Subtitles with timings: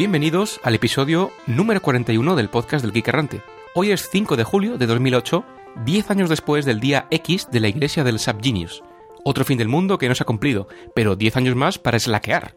[0.00, 3.42] Bienvenidos al episodio número 41 del podcast del Geek Errante.
[3.74, 5.44] Hoy es 5 de julio de 2008,
[5.84, 8.82] 10 años después del día X de la iglesia del Subgenius.
[9.26, 12.54] Otro fin del mundo que no se ha cumplido, pero 10 años más para eslaquear.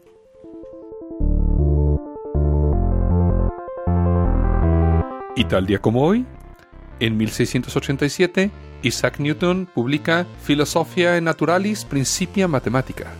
[5.36, 6.24] Y tal día como hoy,
[6.98, 8.50] en 1687,
[8.80, 13.12] Isaac Newton publica Philosophia Naturalis Principia Mathematica.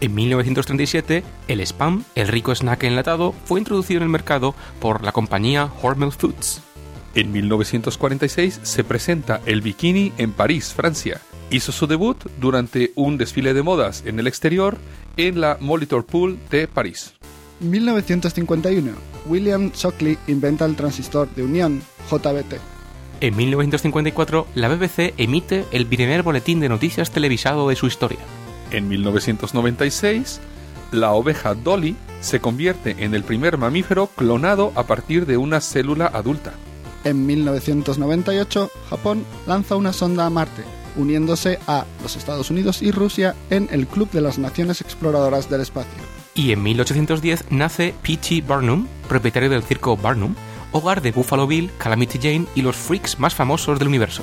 [0.00, 5.12] En 1937, el spam, el rico snack enlatado, fue introducido en el mercado por la
[5.12, 6.60] compañía Hormel Foods.
[7.14, 11.22] En 1946 se presenta el bikini en París, Francia.
[11.50, 14.76] Hizo su debut durante un desfile de modas en el exterior
[15.16, 17.14] en la Molitor Pool de París.
[17.60, 18.92] 1951.
[19.24, 22.60] William Shockley inventa el transistor de unión JBT.
[23.22, 28.18] En 1954, la BBC emite el primer boletín de noticias televisado de su historia.
[28.70, 30.40] En 1996,
[30.92, 36.06] la oveja Dolly se convierte en el primer mamífero clonado a partir de una célula
[36.06, 36.54] adulta.
[37.04, 40.64] En 1998, Japón lanza una sonda a Marte,
[40.96, 45.60] uniéndose a los Estados Unidos y Rusia en el Club de las Naciones Exploradoras del
[45.60, 46.02] Espacio.
[46.34, 48.42] Y en 1810 nace P.T.
[48.42, 50.34] Barnum, propietario del circo Barnum,
[50.72, 54.22] hogar de Buffalo Bill, Calamity Jane y los freaks más famosos del universo.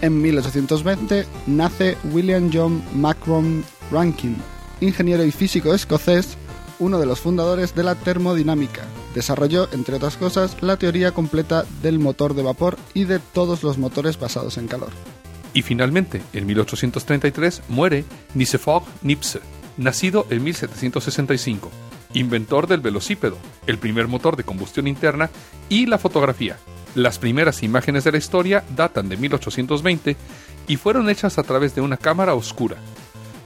[0.00, 4.36] En 1820 nace William John Macron Rankin,
[4.80, 6.36] ingeniero y físico escocés,
[6.78, 8.82] uno de los fundadores de la termodinámica.
[9.14, 13.78] Desarrolló, entre otras cosas, la teoría completa del motor de vapor y de todos los
[13.78, 14.90] motores basados en calor.
[15.54, 18.04] Y finalmente, en 1833 muere
[18.34, 19.40] Nicefog Nipse,
[19.76, 21.70] nacido en 1765,
[22.14, 25.30] inventor del velocípedo, el primer motor de combustión interna
[25.68, 26.56] y la fotografía.
[26.94, 30.16] Las primeras imágenes de la historia datan de 1820
[30.66, 32.76] y fueron hechas a través de una cámara oscura.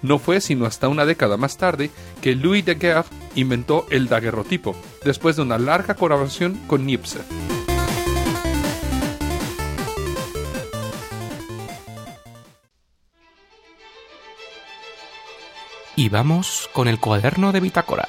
[0.06, 1.90] No fue sino hasta una década más tarde
[2.22, 7.18] que Louis Daguerre inventó el daguerrotipo, después de una larga colaboración con Nipse.
[15.96, 18.08] Y vamos con el cuaderno de bitácora.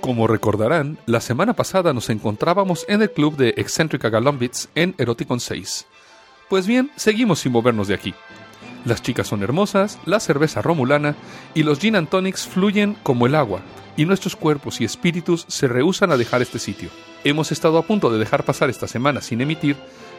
[0.00, 5.40] Como recordarán, la semana pasada nos encontrábamos en el club de Excéntrica Galombits en Eroticon
[5.40, 5.88] 6.
[6.50, 8.12] Pues bien, seguimos sin movernos de aquí.
[8.84, 11.14] Las chicas son hermosas, la cerveza romulana
[11.54, 13.60] y los gin and tonics fluyen como el agua,
[13.96, 16.90] y nuestros cuerpos y espíritus se rehusan a dejar este sitio.
[17.22, 19.76] Hemos estado a punto de dejar pasar esta semana sin emitir,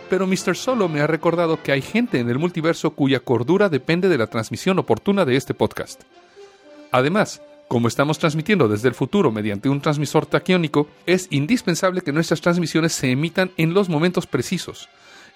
[0.09, 0.55] pero Mr.
[0.55, 4.27] Solo me ha recordado que hay gente en el multiverso cuya cordura depende de la
[4.27, 6.03] transmisión oportuna de este podcast.
[6.93, 12.39] Además, como estamos transmitiendo desde el futuro mediante un transmisor taquiónico, es indispensable que nuestras
[12.39, 14.87] transmisiones se emitan en los momentos precisos,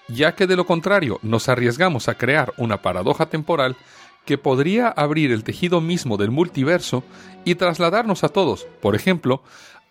[0.08, 3.76] ya que de lo contrario nos arriesgamos a crear una paradoja temporal
[4.24, 7.04] que podría abrir el tejido mismo del multiverso
[7.44, 9.42] y trasladarnos a todos, por ejemplo,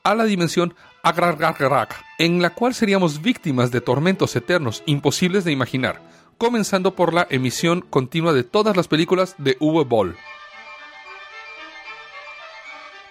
[0.03, 6.01] a la dimensión Agrargargarak, en la cual seríamos víctimas de tormentos eternos imposibles de imaginar,
[6.37, 10.15] comenzando por la emisión continua de todas las películas de Uwe Boll.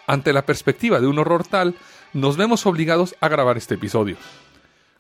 [0.06, 1.74] Ante la perspectiva de un horror tal,
[2.12, 4.16] nos vemos obligados a grabar este episodio.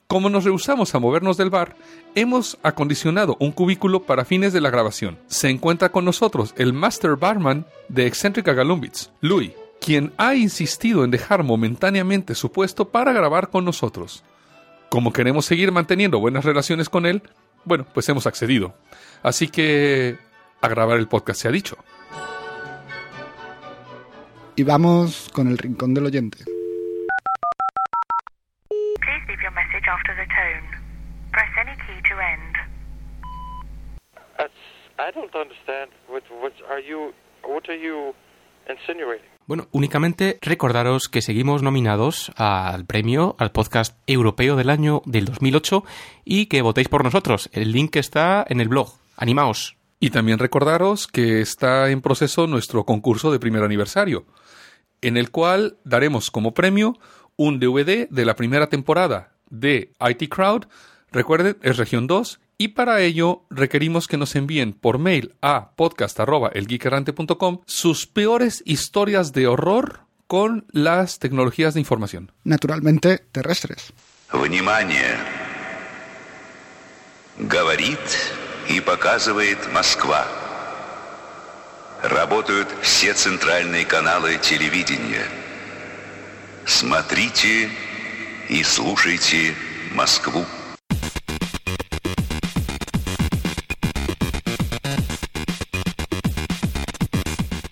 [0.06, 1.76] Como nos rehusamos a movernos del bar,
[2.14, 5.18] hemos acondicionado un cubículo para fines de la grabación.
[5.28, 11.10] Se encuentra con nosotros el Master Barman de Excéntrica Galumbits, Louis, quien ha insistido en
[11.10, 14.22] dejar momentáneamente su puesto para grabar con nosotros.
[14.90, 17.22] Como queremos seguir manteniendo buenas relaciones con él,
[17.64, 18.74] bueno, pues hemos accedido.
[19.22, 20.18] Así que
[20.60, 21.78] a grabar el podcast se ha dicho.
[24.54, 26.44] Y vamos con el rincón del oyente.
[32.14, 32.54] To end.
[34.96, 35.90] I don't understand.
[36.08, 37.12] What, what are you?
[37.42, 38.14] What are you
[38.68, 39.26] insinuating?
[39.46, 45.84] Bueno, únicamente recordaros que seguimos nominados al premio al podcast europeo del año del 2008
[46.24, 47.50] y que votéis por nosotros.
[47.52, 48.94] El link está en el blog.
[49.16, 49.76] Animaos.
[50.00, 54.24] Y también recordaros que está en proceso nuestro concurso de primer aniversario,
[55.02, 56.98] en el cual daremos como premio
[57.36, 60.66] un DVD de la primera temporada de IT Crowd.
[61.13, 67.61] Recuerden, es región 2 y para ello requerimos que nos envíen por mail a podcast.elgeekerrante.com
[67.65, 72.31] sus peores historias de horror con las tecnologías de información.
[72.43, 73.93] Naturalmente terrestres.
[74.31, 75.15] Внимание!
[77.39, 77.99] Говорит
[78.67, 80.27] и показывает Москва.
[82.03, 85.25] Работают все центральные каналы телевидения.
[86.65, 87.69] Смотрите
[88.49, 89.55] и слушайте
[89.95, 90.45] Москву.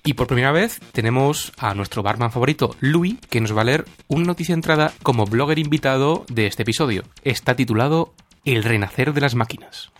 [0.04, 3.84] Y por primera vez tenemos a nuestro barman favorito, Louis, que nos va a leer
[4.08, 7.04] una noticia entrada como blogger invitado de este episodio.
[7.22, 8.12] Está titulado
[8.44, 9.92] El renacer de las máquinas.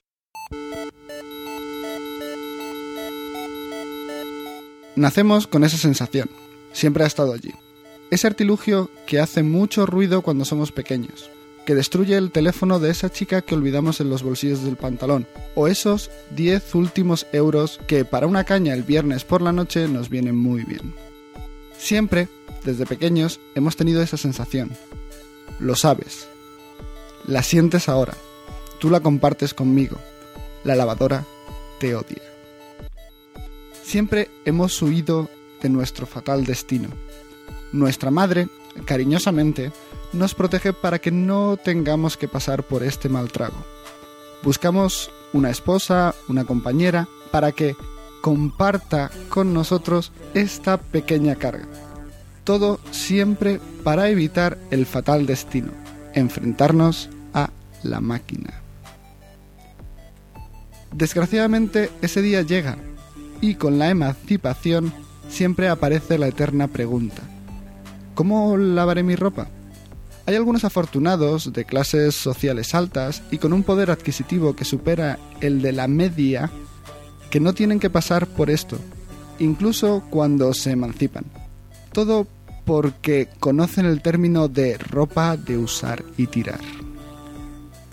[4.96, 6.28] Nacemos con esa sensación.
[6.72, 7.52] Siempre ha estado allí.
[8.10, 11.31] Ese artilugio que hace mucho ruido cuando somos pequeños,
[11.64, 15.69] que destruye el teléfono de esa chica que olvidamos en los bolsillos del pantalón, o
[15.69, 20.37] esos 10 últimos euros que para una caña el viernes por la noche nos vienen
[20.37, 20.94] muy bien.
[21.79, 22.29] Siempre,
[22.64, 24.70] desde pequeños, hemos tenido esa sensación.
[25.59, 26.29] Lo sabes.
[27.26, 28.14] La sientes ahora.
[28.79, 29.97] Tú la compartes conmigo.
[30.64, 31.25] La lavadora
[31.79, 32.23] te odia.
[33.82, 35.29] Siempre hemos huido
[35.61, 36.88] de nuestro fatal destino.
[37.73, 38.49] Nuestra madre,
[38.85, 39.73] cariñosamente,
[40.12, 43.64] nos protege para que no tengamos que pasar por este mal trago.
[44.43, 47.76] Buscamos una esposa, una compañera, para que
[48.20, 51.67] comparta con nosotros esta pequeña carga.
[52.44, 55.73] Todo siempre para evitar el fatal destino,
[56.14, 57.50] enfrentarnos a
[57.82, 58.55] la máquina.
[60.93, 62.76] Desgraciadamente ese día llega
[63.41, 64.93] y con la emancipación
[65.29, 67.23] siempre aparece la eterna pregunta.
[68.14, 69.49] ¿Cómo lavaré mi ropa?
[70.24, 75.62] Hay algunos afortunados de clases sociales altas y con un poder adquisitivo que supera el
[75.62, 76.50] de la media
[77.30, 78.78] que no tienen que pasar por esto,
[79.40, 81.24] incluso cuando se emancipan.
[81.92, 82.28] Todo
[82.64, 86.60] porque conocen el término de ropa de usar y tirar.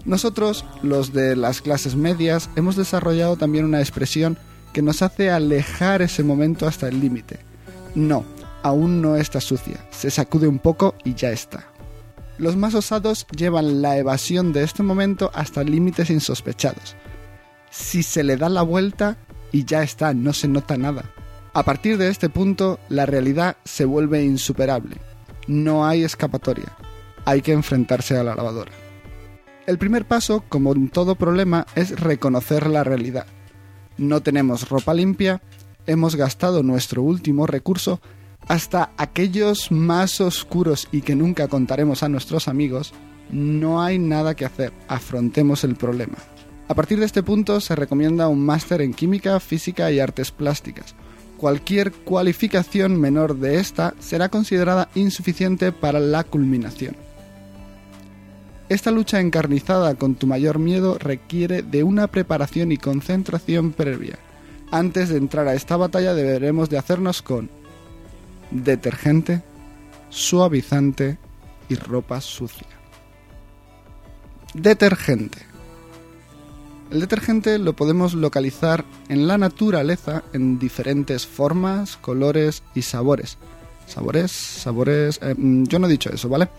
[0.05, 4.37] Nosotros, los de las clases medias, hemos desarrollado también una expresión
[4.71, 7.39] que nos hace alejar ese momento hasta el límite.
[7.95, 8.23] No,
[8.61, 11.65] aún no está sucia, se sacude un poco y ya está.
[12.39, 16.95] Los más osados llevan la evasión de este momento hasta límites insospechados.
[17.69, 19.17] Si se le da la vuelta
[19.51, 21.03] y ya está, no se nota nada.
[21.53, 24.95] A partir de este punto, la realidad se vuelve insuperable.
[25.47, 26.77] No hay escapatoria.
[27.25, 28.71] Hay que enfrentarse a la lavadora.
[29.67, 33.25] El primer paso, como en todo problema, es reconocer la realidad.
[33.97, 35.41] No tenemos ropa limpia,
[35.87, 37.99] hemos gastado nuestro último recurso
[38.47, 42.93] hasta aquellos más oscuros y que nunca contaremos a nuestros amigos,
[43.31, 46.17] no hay nada que hacer, afrontemos el problema.
[46.67, 50.95] A partir de este punto se recomienda un máster en química, física y artes plásticas.
[51.37, 56.95] Cualquier cualificación menor de esta será considerada insuficiente para la culminación.
[58.67, 64.19] Esta lucha encarnizada con tu mayor miedo requiere de una preparación y concentración previa.
[64.69, 67.49] Antes de entrar a esta batalla deberemos de hacernos con
[68.51, 69.43] detergente,
[70.09, 71.17] suavizante
[71.67, 72.67] y ropa sucia.
[74.53, 75.49] Detergente.
[76.91, 83.37] El detergente lo podemos localizar en la naturaleza en diferentes formas, colores y sabores.
[83.85, 85.19] Sabores, sabores...
[85.21, 86.49] eh, mm, yo no he dicho eso, ¿vale?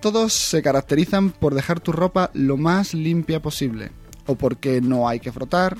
[0.00, 3.90] Todos se caracterizan por dejar tu ropa lo más limpia posible,
[4.26, 5.76] o porque no hay que frotar,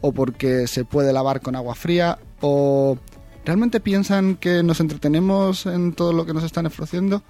[0.00, 2.98] o porque se puede lavar con agua fría, o
[3.44, 7.22] ¿realmente piensan que nos entretenemos en todo lo que nos están ofreciendo?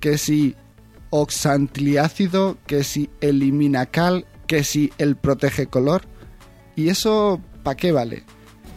[0.00, 0.56] Que si
[1.10, 6.02] oxantiliácido, que si elimina cal, que si el protege color.
[6.74, 8.24] ¿Y eso para qué vale?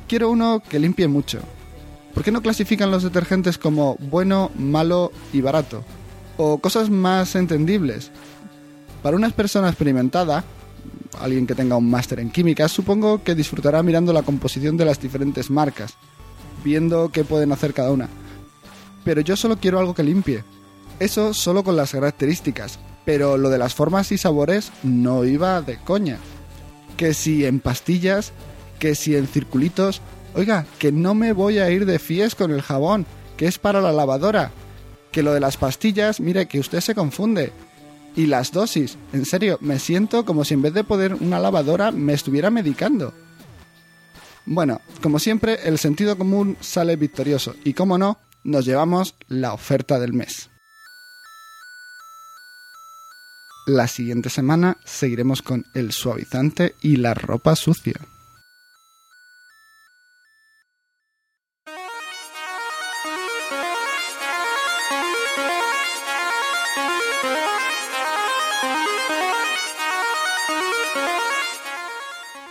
[0.08, 1.40] Quiero uno que limpie mucho.
[2.14, 5.84] ¿Por qué no clasifican los detergentes como bueno, malo y barato?
[6.38, 8.12] O cosas más entendibles.
[9.02, 10.44] Para una persona experimentada,
[11.20, 15.00] alguien que tenga un máster en química, supongo que disfrutará mirando la composición de las
[15.00, 15.96] diferentes marcas,
[16.66, 18.10] viendo qué pueden hacer cada una.
[19.06, 20.44] Pero yo solo quiero algo que limpie.
[21.00, 25.78] Eso solo con las características, pero lo de las formas y sabores no iba de
[25.78, 26.18] coña.
[26.98, 28.34] Que si en pastillas,
[28.80, 30.02] que si en circulitos,
[30.34, 33.06] oiga, que no me voy a ir de fies con el jabón,
[33.38, 34.52] que es para la lavadora.
[35.12, 37.54] Que lo de las pastillas, mire, que usted se confunde.
[38.16, 41.92] Y las dosis, en serio, me siento como si en vez de poder una lavadora
[41.92, 43.14] me estuviera medicando.
[44.46, 50.00] Bueno, como siempre, el sentido común sale victorioso y como no, nos llevamos la oferta
[50.00, 50.50] del mes.
[53.66, 57.96] La siguiente semana seguiremos con el suavizante y la ropa sucia.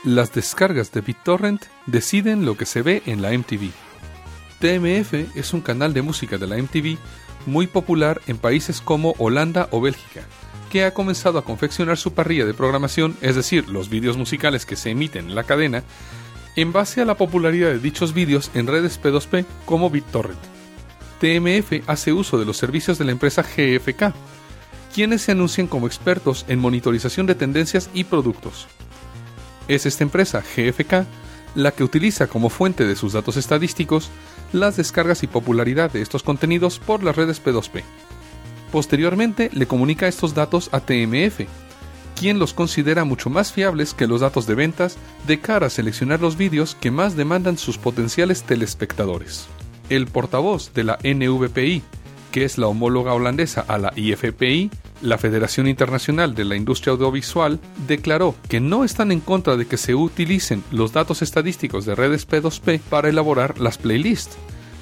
[0.04, 3.70] Las descargas de BitTorrent deciden lo que se ve en la MTV.
[4.60, 6.98] TMF es un canal de música de la MTV
[7.46, 10.20] muy popular en países como Holanda o Bélgica,
[10.70, 14.76] que ha comenzado a confeccionar su parrilla de programación, es decir, los vídeos musicales que
[14.76, 15.82] se emiten en la cadena,
[16.54, 20.38] en base a la popularidad de dichos vídeos en redes P2P como BitTorrent.
[21.18, 24.14] TMF hace uso de los servicios de la empresa GFK,
[24.94, 28.68] quienes se anuncian como expertos en monitorización de tendencias y productos.
[29.68, 31.06] Es esta empresa, GFK,
[31.54, 34.10] la que utiliza como fuente de sus datos estadísticos
[34.52, 37.82] las descargas y popularidad de estos contenidos por las redes P2P.
[38.70, 41.46] Posteriormente le comunica estos datos a TMF,
[42.18, 46.20] quien los considera mucho más fiables que los datos de ventas de cara a seleccionar
[46.20, 49.46] los vídeos que más demandan sus potenciales telespectadores.
[49.90, 51.82] El portavoz de la NVPI,
[52.34, 54.68] que es la homóloga holandesa a la IFPI,
[55.02, 59.76] la Federación Internacional de la Industria Audiovisual, declaró que no están en contra de que
[59.76, 64.36] se utilicen los datos estadísticos de redes P2P para elaborar las playlists,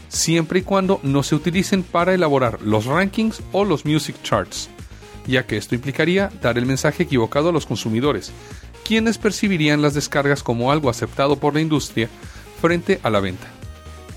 [0.08, 4.70] siempre y cuando no se utilicen para elaborar los rankings o los music charts,
[5.26, 8.32] ya que esto implicaría dar el mensaje equivocado a los consumidores,
[8.82, 12.08] quienes percibirían las descargas como algo aceptado por la industria
[12.62, 13.48] frente a la venta.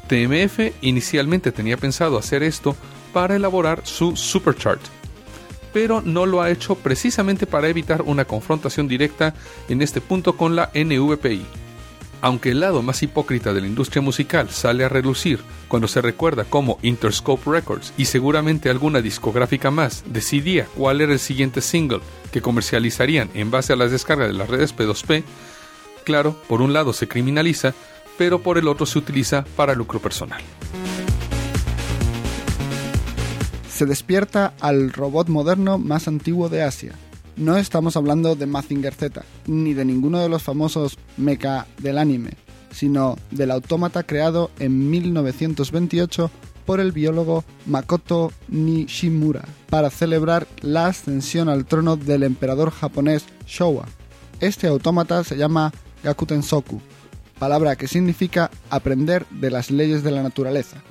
[0.07, 2.77] TMF inicialmente tenía pensado hacer esto
[3.15, 4.81] para elaborar su superchart,
[5.72, 9.34] pero no lo ha hecho precisamente para evitar una confrontación directa
[9.69, 11.45] en este punto con la NVPI.
[12.19, 16.43] Aunque el lado más hipócrita de la industria musical sale a relucir cuando se recuerda
[16.43, 22.01] cómo Interscope Records y seguramente alguna discográfica más decidía cuál era el siguiente single
[22.34, 25.24] que comercializarían en base a las descargas de las redes P2P,
[26.03, 27.74] claro, por un lado se criminaliza,
[28.17, 30.41] pero por el otro se utiliza para lucro personal.
[33.75, 36.94] Se despierta al robot moderno más antiguo de Asia.
[37.36, 42.36] No estamos hablando de Mazinger Z, ni de ninguno de los famosos mecha del anime,
[42.72, 46.32] sino del autómata creado en 1928
[46.65, 53.88] por el biólogo Makoto Nishimura para celebrar la ascensión al trono del emperador japonés Showa.
[54.39, 56.79] Este autómata se llama Gakuten Soku,
[57.39, 60.82] palabra que significa aprender de las leyes de la naturaleza.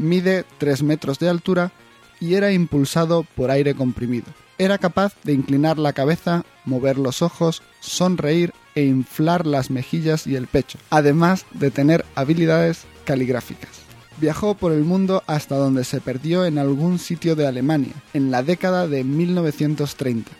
[0.00, 1.72] Mide 3 metros de altura
[2.20, 4.26] y era impulsado por aire comprimido.
[4.56, 10.36] Era capaz de inclinar la cabeza, mover los ojos, sonreír e inflar las mejillas y
[10.36, 13.70] el pecho, además de tener habilidades caligráficas.
[14.18, 18.42] Viajó por el mundo hasta donde se perdió en algún sitio de Alemania, en la
[18.42, 20.30] década de 1930.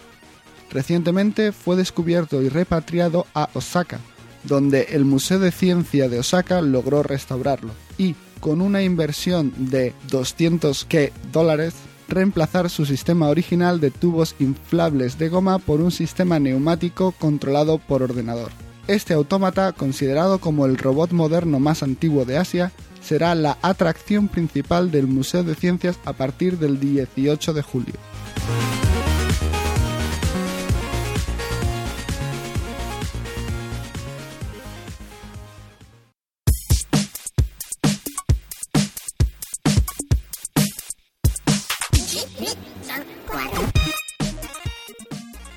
[0.70, 4.00] Recientemente fue descubierto y repatriado a Osaka,
[4.44, 10.84] donde el Museo de Ciencia de Osaka logró restaurarlo y, con una inversión de 200
[10.86, 11.74] que dólares,
[12.08, 18.02] reemplazar su sistema original de tubos inflables de goma por un sistema neumático controlado por
[18.02, 18.50] ordenador.
[18.88, 24.90] Este autómata, considerado como el robot moderno más antiguo de Asia, será la atracción principal
[24.90, 27.94] del Museo de Ciencias a partir del 18 de julio.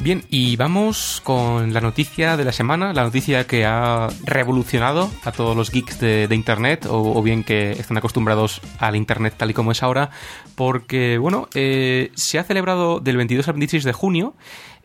[0.03, 5.31] Bien, y vamos con la noticia de la semana, la noticia que ha revolucionado a
[5.31, 9.53] todos los geeks de, Internet, o, o, bien que están acostumbrados al Internet tal y
[9.53, 10.09] como es ahora,
[10.55, 14.33] porque, bueno, eh, se ha celebrado del 22 al 26 de junio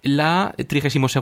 [0.03, 1.15] la 32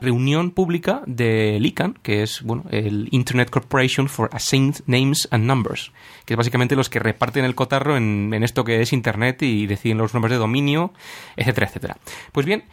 [0.00, 5.92] reunión pública del ICANN, que es bueno, el Internet Corporation for Assigned Names and Numbers,
[6.24, 9.66] que es básicamente los que reparten el cotarro en, en esto que es Internet y
[9.66, 10.92] deciden los nombres de dominio,
[11.36, 11.96] etcétera, etcétera.
[12.32, 12.64] Pues bien,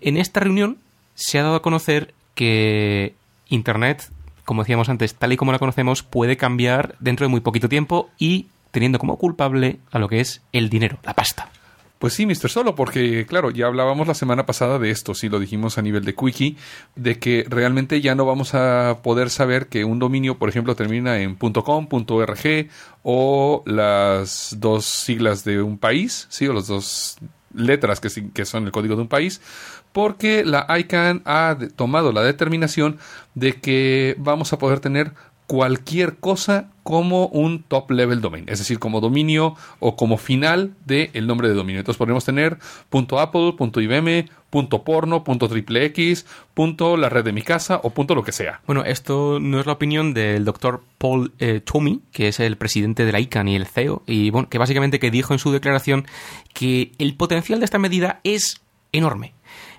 [0.00, 0.78] en esta reunión
[1.14, 3.14] se ha dado a conocer que
[3.48, 4.10] Internet,
[4.44, 8.10] como decíamos antes, tal y como la conocemos, puede cambiar dentro de muy poquito tiempo
[8.18, 11.50] y teniendo como culpable a lo que es el dinero, la pasta.
[11.98, 12.48] Pues sí, Mr.
[12.48, 16.04] Solo, porque claro, ya hablábamos la semana pasada de esto, sí lo dijimos a nivel
[16.04, 16.56] de Quickie,
[16.94, 21.18] de que realmente ya no vamos a poder saber que un dominio, por ejemplo, termina
[21.18, 22.68] en .com, .org
[23.02, 27.18] o las dos siglas de un país, sí, o las dos
[27.52, 29.40] letras que, que son el código de un país,
[29.92, 32.98] porque la ICANN ha tomado la determinación
[33.34, 35.12] de que vamos a poder tener
[35.48, 41.10] cualquier cosa como un top level domain, es decir, como dominio o como final del
[41.14, 41.80] el nombre de dominio.
[41.80, 42.58] Entonces podemos tener
[42.90, 44.28] .apple, .ibm,
[44.84, 46.26] .porno, .xxx,
[46.98, 48.60] .la red de mi casa o punto lo que sea.
[48.66, 53.06] Bueno, esto no es la opinión del doctor Paul eh, Tomey, que es el presidente
[53.06, 56.06] de la ICANN y el CEO, y bueno, que básicamente que dijo en su declaración
[56.52, 58.60] que el potencial de esta medida es
[58.92, 59.32] enorme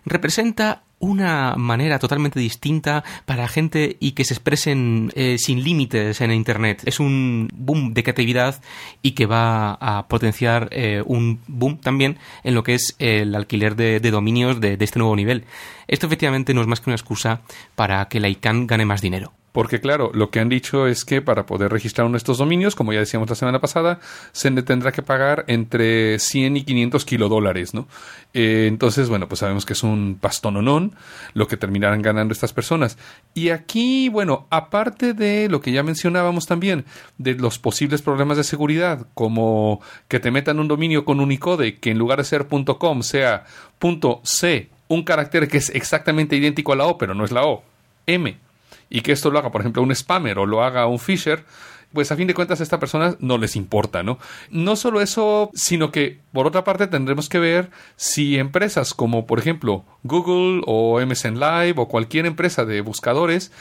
[0.06, 6.32] representa una manera totalmente distinta para gente y que se expresen eh, sin límites en
[6.32, 6.82] Internet.
[6.86, 8.62] Es un boom de creatividad
[9.02, 13.76] y que va a potenciar eh, un boom también en lo que es el alquiler
[13.76, 15.46] de, dominios de, de, este nuevo nivel.
[15.88, 17.42] Esto efectivamente no es más que una excusa
[17.76, 19.39] para que la ICANN gane más dinero.
[19.52, 22.76] Porque claro, lo que han dicho es que para poder registrar uno de estos dominios,
[22.76, 24.00] como ya decíamos la semana pasada,
[24.32, 27.88] se le tendrá que pagar entre 100 y 500 kilodólares, ¿no?
[28.36, 30.96] Eh, entonces, bueno, pues sabemos que es un pastononón
[31.34, 32.98] lo que terminarán ganando estas personas.
[33.34, 36.86] Y aquí, bueno, aparte de lo que ya mencionábamos también,
[37.18, 41.90] de los posibles problemas de seguridad, como que te metan un dominio con Unicode que
[41.90, 43.46] en lugar de ser .com sea
[44.24, 47.64] .c, un carácter que es exactamente idéntico a la O, pero no es la O,
[48.06, 48.49] M
[48.90, 51.46] y que esto lo haga, por ejemplo, un spammer o lo haga un fisher,
[51.94, 54.20] pues a fin de cuentas a esta persona no les importa, ¿no?
[54.52, 59.40] No solo eso, sino que por otra parte tendremos que ver si empresas como por
[59.40, 63.52] ejemplo Google o MSN Live o cualquier empresa de buscadores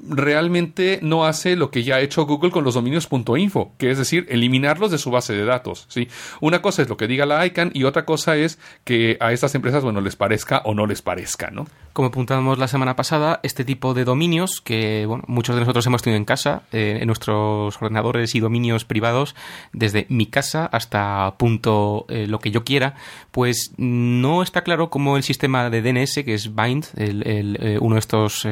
[0.00, 3.98] realmente no hace lo que ya ha hecho Google con los dominios .info, que es
[3.98, 6.08] decir, eliminarlos de su base de datos, ¿sí?
[6.40, 9.54] Una cosa es lo que diga la ICANN y otra cosa es que a estas
[9.54, 11.66] empresas, bueno, les parezca o no les parezca, ¿no?
[11.98, 16.00] Como apuntamos la semana pasada, este tipo de dominios que bueno, muchos de nosotros hemos
[16.00, 19.34] tenido en casa, eh, en nuestros ordenadores y dominios privados,
[19.72, 22.94] desde mi casa hasta punto eh, lo que yo quiera,
[23.32, 27.24] pues no está claro cómo el sistema de DNS, que es Bind, el,
[27.60, 28.46] eh, uno de estos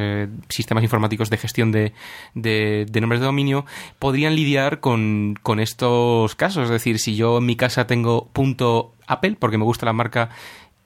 [0.49, 1.93] sistemas informáticos de gestión de,
[2.35, 3.65] nombres de dominio,
[4.01, 6.65] podrían lidiar con, con estos casos.
[6.65, 10.31] Es decir, si yo en mi casa tengo punto Apple, porque me gusta la marca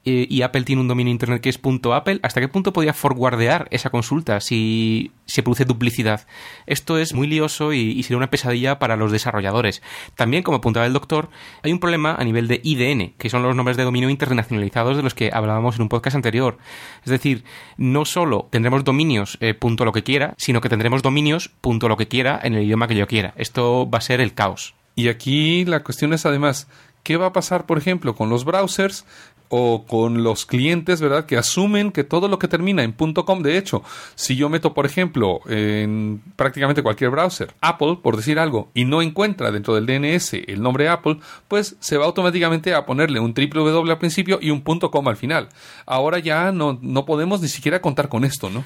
[0.04, 1.60] eh, y Apple tiene un dominio internet que es
[1.92, 6.26] .apple, ¿hasta qué punto podría forwardear esa consulta si se produce duplicidad?
[6.66, 9.82] Esto es muy lioso y, y, sería una pesadilla para los desarrolladores.
[10.14, 11.28] También, como apuntaba el doctor,
[11.62, 15.02] hay un problema a nivel de IDN, que son los nombres de dominio internacionalizados de
[15.02, 16.58] los que hablábamos en un podcast anterior.
[17.04, 17.44] Es decir,
[17.76, 21.96] no solo tendremos dominios eh, punto lo que quiera, sino que tendremos dominios punto lo
[21.96, 23.34] que quiera en el idioma que yo quiera.
[23.36, 24.74] Esto va a ser el caos.
[24.94, 26.68] Y aquí la cuestión es además,
[27.02, 29.06] ¿qué va a pasar, por ejemplo, con los browsers
[29.50, 31.26] o con los clientes, ¿verdad?
[31.26, 33.82] Que asumen que todo lo que termina en .com, de hecho,
[34.14, 39.02] si yo meto, por ejemplo, en prácticamente cualquier browser, Apple, por decir algo, y no
[39.02, 43.90] encuentra dentro del DNS el nombre Apple, pues se va automáticamente a ponerle un www
[43.90, 45.48] al principio y un .com al final.
[45.84, 48.64] Ahora ya no, no podemos ni siquiera contar con esto, ¿no?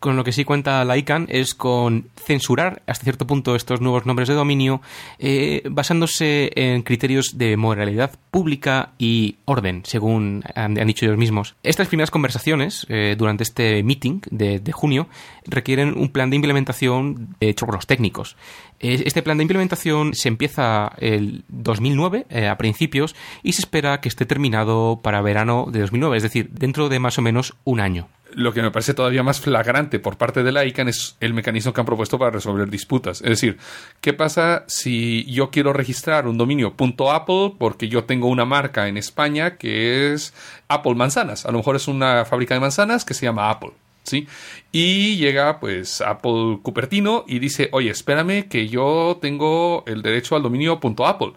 [0.00, 4.06] Con lo que sí cuenta la ICANN es con censurar hasta cierto punto estos nuevos
[4.06, 4.80] nombres de dominio
[5.18, 11.54] eh, basándose en criterios de moralidad pública y orden, según han, dicho ellos mismos.
[11.62, 15.06] Estas primeras conversaciones eh, durante este meeting de, de, junio
[15.44, 18.36] requieren un plan de implementación hecho por los técnicos.
[18.78, 24.08] Este plan de implementación se empieza el 2009 eh, a principios y se espera que
[24.08, 28.08] esté terminado para verano de 2009, es decir, dentro de más o menos un año
[28.34, 31.72] lo que me parece todavía más flagrante por parte de la ICANN es el mecanismo
[31.72, 33.20] que han propuesto para resolver disputas.
[33.22, 33.58] Es decir,
[34.00, 36.74] ¿qué pasa si yo quiero registrar un dominio
[37.10, 40.34] .apple porque yo tengo una marca en España que es
[40.68, 41.46] Apple Manzanas?
[41.46, 43.72] A lo mejor es una fábrica de manzanas que se llama Apple.
[44.02, 44.26] ¿Sí?
[44.72, 50.42] Y llega pues Apple Cupertino y dice, oye, espérame que yo tengo el derecho al
[50.42, 51.32] dominio .apple.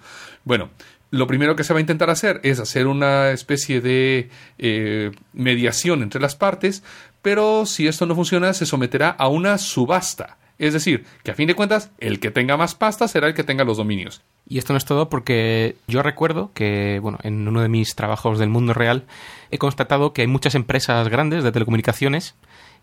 [0.45, 0.69] Bueno,
[1.13, 6.01] lo primero que se va a intentar hacer es hacer una especie de eh, mediación
[6.01, 6.81] entre las partes,
[7.21, 10.37] pero si esto no funciona se someterá a una subasta.
[10.57, 13.43] Es decir, que a fin de cuentas el que tenga más pasta será el que
[13.43, 14.23] tenga los dominios.
[14.49, 18.39] Y esto no es todo porque yo recuerdo que, bueno, en uno de mis trabajos
[18.39, 19.03] del mundo real
[19.51, 22.33] he constatado que hay muchas empresas grandes de telecomunicaciones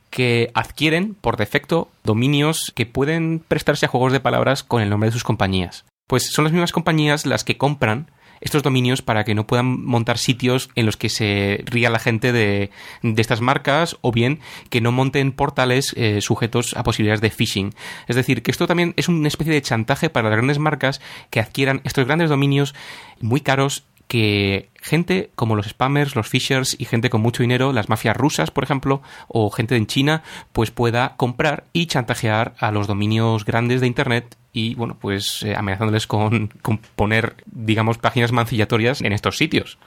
[0.08, 5.08] que adquieren por defecto dominios que pueden prestarse a juegos de palabras con el nombre
[5.08, 5.84] de sus compañías.
[6.06, 8.06] Pues son las mismas compañías las que compran
[8.40, 12.32] estos dominios para que no puedan montar sitios en los que se ría la gente
[12.32, 12.70] de,
[13.02, 17.74] de estas marcas o bien que no monten portales eh, sujetos a posibilidades de phishing.
[18.08, 21.00] Es decir, que esto también es una especie de chantaje para las grandes marcas
[21.30, 22.74] que adquieran estos grandes dominios
[23.20, 27.88] muy caros que gente como los spammers, los phishers y gente con mucho dinero, las
[27.88, 32.88] mafias rusas, por ejemplo, o gente en China, pues pueda comprar y chantajear a los
[32.88, 39.00] dominios grandes de Internet y, bueno, pues eh, amenazándoles con, con poner, digamos, páginas mancillatorias
[39.00, 39.78] en estos sitios.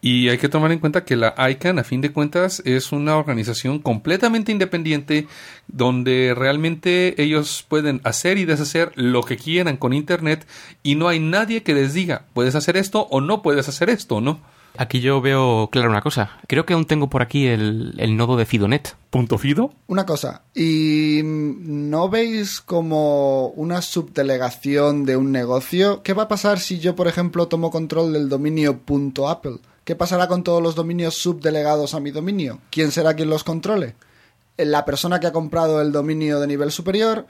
[0.00, 3.16] Y hay que tomar en cuenta que la ICANN, a fin de cuentas, es una
[3.16, 5.26] organización completamente independiente
[5.68, 10.46] donde realmente ellos pueden hacer y deshacer lo que quieran con Internet
[10.82, 14.20] y no hay nadie que les diga, puedes hacer esto o no puedes hacer esto,
[14.20, 14.40] ¿no?
[14.78, 16.38] Aquí yo veo claro una cosa.
[16.46, 18.94] Creo que aún tengo por aquí el, el nodo de Fidonet.
[19.10, 19.72] ¿Punto Fido?
[19.86, 20.42] Una cosa.
[20.54, 26.02] ¿Y no veis como una subdelegación de un negocio?
[26.02, 28.80] ¿Qué va a pasar si yo, por ejemplo, tomo control del dominio
[29.26, 29.58] .apple?
[29.86, 32.58] ¿Qué pasará con todos los dominios subdelegados a mi dominio?
[32.72, 33.94] ¿Quién será quien los controle?
[34.56, 37.24] La persona que ha comprado el dominio de nivel superior,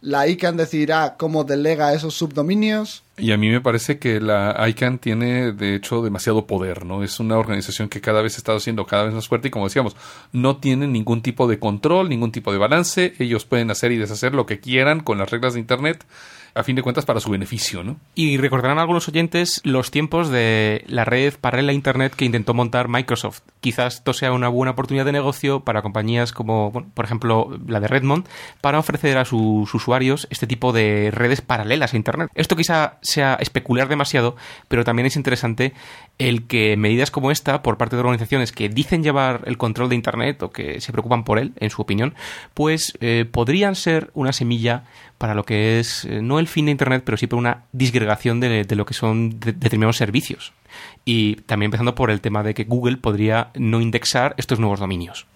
[0.00, 3.04] La ICANN decidirá cómo delega esos subdominios.
[3.16, 7.04] Y a mí me parece que la ICANN tiene, de hecho, demasiado poder, ¿no?
[7.04, 9.94] Es una organización que cada vez está haciendo cada vez más fuerte y, como decíamos,
[10.32, 13.14] no tiene ningún tipo de control, ningún tipo de balance.
[13.20, 16.04] Ellos pueden hacer y deshacer lo que quieran con las reglas de Internet
[16.54, 17.96] a fin de cuentas para su beneficio, ¿no?
[18.14, 22.88] Y recordarán algunos oyentes los tiempos de la red paralela a Internet que intentó montar
[22.88, 23.40] Microsoft.
[23.60, 27.88] Quizás esto sea una buena oportunidad de negocio para compañías como, por ejemplo, la de
[27.88, 28.26] Redmond,
[28.60, 32.30] para ofrecer a sus usuarios este tipo de redes paralelas a Internet.
[32.34, 34.36] Esto quizá sea especular demasiado,
[34.68, 35.74] pero también es interesante
[36.18, 39.94] el que medidas como esta, por parte de organizaciones que dicen llevar el control de
[39.94, 42.14] Internet o que se preocupan por él, en su opinión,
[42.54, 44.84] pues eh, podrían ser una semilla
[45.20, 48.40] para lo que es eh, no el fin de Internet, pero sí por una disgregación
[48.40, 50.54] de, de lo que son de- determinados servicios.
[51.04, 55.26] Y también empezando por el tema de que Google podría no indexar estos nuevos dominios.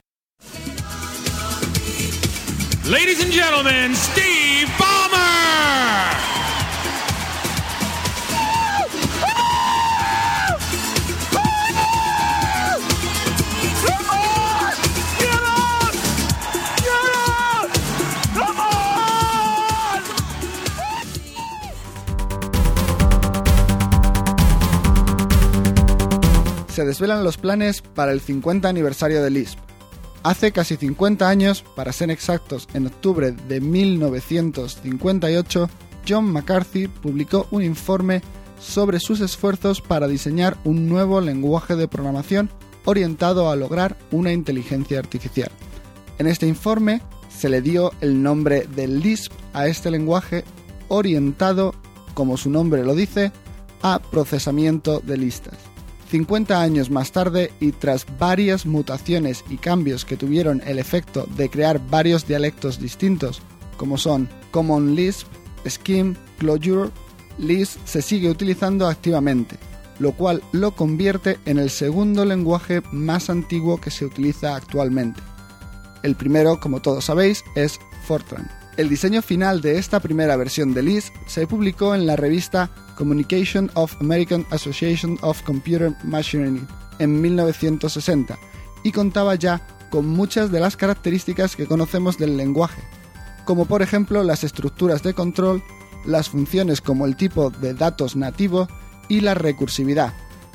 [26.75, 29.61] Se desvelan los planes para el 50 aniversario de Lisp.
[30.25, 35.71] Hace casi 50 años, para ser exactos, en octubre de 1958,
[36.09, 38.23] John McCarthy publicó un informe
[38.59, 42.51] sobre sus esfuerzos para diseñar un nuevo lenguaje de programación
[42.87, 45.53] orientado a lograr una inteligencia artificial.
[46.19, 50.43] En este informe se le dio el nombre de Lisp a este lenguaje
[50.89, 51.73] orientado,
[52.15, 53.31] como su nombre lo dice,
[53.81, 55.74] a procesamiento de listas.
[56.15, 61.51] 50 años más tarde y tras varias mutaciones y cambios que tuvieron el efecto de
[61.51, 63.43] crear varios dialectos distintos,
[63.77, 65.27] como son Common Lisp,
[65.67, 66.91] Scheme, Clojure,
[67.37, 69.57] Lisp se sigue utilizando activamente,
[69.99, 75.21] lo cual lo convierte en el segundo lenguaje más antiguo que se utiliza actualmente.
[76.05, 78.49] El primero, como todos sabéis, es Fortran.
[78.77, 83.71] El diseño final de esta primera versión de Lisp se publicó en la revista Communication
[83.75, 86.63] of American Association of Computer Machinery
[86.99, 88.39] en 1960
[88.83, 92.83] y contaba ya con muchas de las características que conocemos del lenguaje,
[93.45, 95.63] como por ejemplo las estructuras de control,
[96.05, 98.69] las funciones como el tipo de datos nativo
[99.09, 100.13] y la recursividad,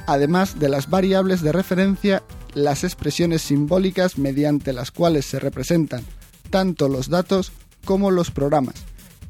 [0.08, 2.23] además de las variables de referencia,
[2.54, 6.04] las expresiones simbólicas mediante las cuales se representan
[6.49, 7.52] tanto los datos
[7.86, 8.75] como los programas,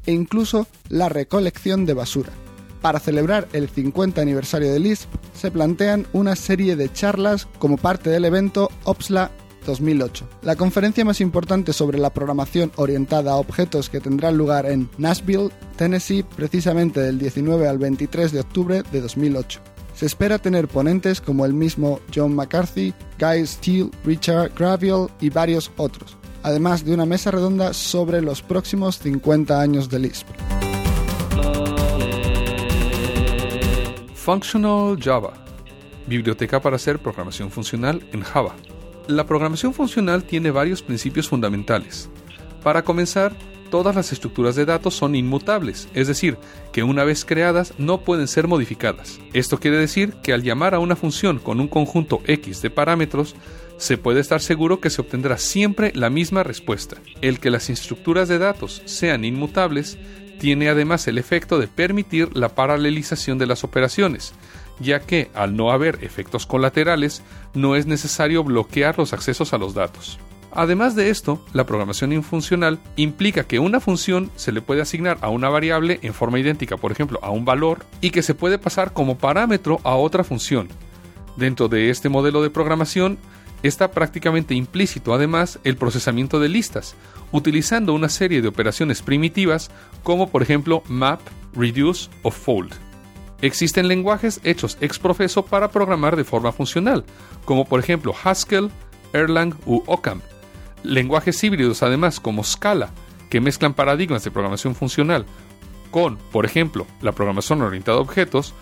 [0.06, 2.32] e incluso la recolección de basura.
[2.80, 8.10] Para celebrar el 50 aniversario de Lisp, se plantean una serie de charlas como parte
[8.10, 9.30] del evento OPSLA
[9.66, 14.88] 2008, la conferencia más importante sobre la programación orientada a objetos que tendrá lugar en
[14.96, 19.60] Nashville, Tennessee, precisamente del 19 al 23 de octubre de 2008.
[19.94, 25.70] Se espera tener ponentes como el mismo John McCarthy, Guy Steele, Richard Graviel y varios
[25.76, 30.26] otros, además de una mesa redonda sobre los próximos 50 años de Lisp.
[34.30, 35.32] Functional Java,
[36.06, 38.54] biblioteca para hacer programación funcional en Java.
[39.08, 42.08] La programación funcional tiene varios principios fundamentales.
[42.62, 43.34] Para comenzar,
[43.72, 46.38] todas las estructuras de datos son inmutables, es decir,
[46.72, 49.18] que una vez creadas no pueden ser modificadas.
[49.32, 53.34] Esto quiere decir que al llamar a una función con un conjunto X de parámetros,
[53.78, 56.98] se puede estar seguro que se obtendrá siempre la misma respuesta.
[57.20, 59.98] El que las estructuras de datos sean inmutables
[60.40, 64.32] tiene además el efecto de permitir la paralelización de las operaciones,
[64.80, 67.22] ya que al no haber efectos colaterales
[67.52, 70.18] no es necesario bloquear los accesos a los datos.
[70.52, 75.28] Además de esto, la programación infuncional implica que una función se le puede asignar a
[75.28, 78.94] una variable en forma idéntica, por ejemplo, a un valor, y que se puede pasar
[78.94, 80.68] como parámetro a otra función.
[81.36, 83.18] Dentro de este modelo de programación
[83.62, 86.94] está prácticamente implícito además el procesamiento de listas,
[87.32, 89.70] utilizando una serie de operaciones primitivas
[90.02, 91.20] como por ejemplo map,
[91.54, 92.72] reduce o fold.
[93.42, 97.04] Existen lenguajes hechos ex profeso para programar de forma funcional,
[97.44, 98.70] como por ejemplo Haskell,
[99.12, 100.20] Erlang u Occam.
[100.82, 102.90] Lenguajes híbridos además como Scala,
[103.30, 105.24] que mezclan paradigmas de programación funcional
[105.90, 108.54] con, por ejemplo, la programación orientada a objetos,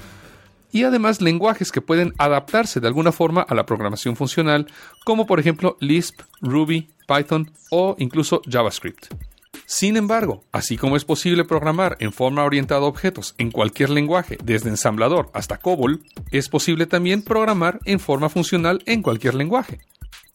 [0.73, 4.67] y además lenguajes que pueden adaptarse de alguna forma a la programación funcional,
[5.05, 9.07] como por ejemplo Lisp, Ruby, Python o incluso JavaScript.
[9.71, 14.39] Sin embargo, así como es posible programar en forma orientada a objetos en cualquier lenguaje,
[14.43, 19.81] desde ensamblador hasta COBOL, es posible también programar en forma funcional en cualquier lenguaje.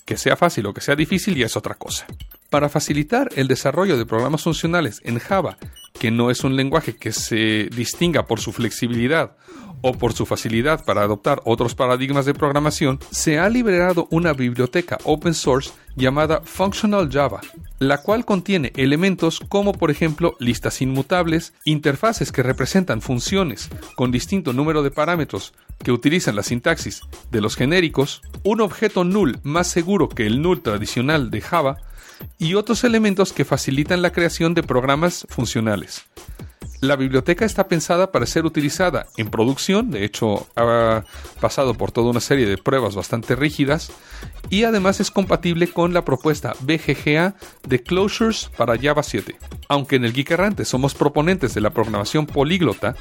[0.06, 2.06] Que sea fácil o que sea difícil ya es otra cosa.
[2.52, 5.58] Para facilitar el desarrollo de programas funcionales en Java,
[6.04, 9.38] que no es un lenguaje que se distinga por su flexibilidad
[9.80, 14.98] o por su facilidad para adoptar otros paradigmas de programación, se ha liberado una biblioteca
[15.06, 17.40] open source llamada Functional Java,
[17.80, 24.52] la cual contiene elementos como por ejemplo listas inmutables, interfaces que representan funciones con distinto
[24.52, 27.00] número de parámetros que utilizan la sintaxis
[27.32, 31.78] de los genéricos, un objeto null más seguro que el null tradicional de Java,
[32.38, 36.06] y otros elementos que facilitan la creación de programas funcionales.
[36.84, 41.06] La biblioteca está pensada para ser utilizada en producción, de hecho ha
[41.40, 43.90] pasado por toda una serie de pruebas bastante rígidas
[44.50, 49.34] y además es compatible con la propuesta BGGA de Closures para Java 7.
[49.70, 52.98] Aunque en el Geek Errante somos proponentes de la programación políglota,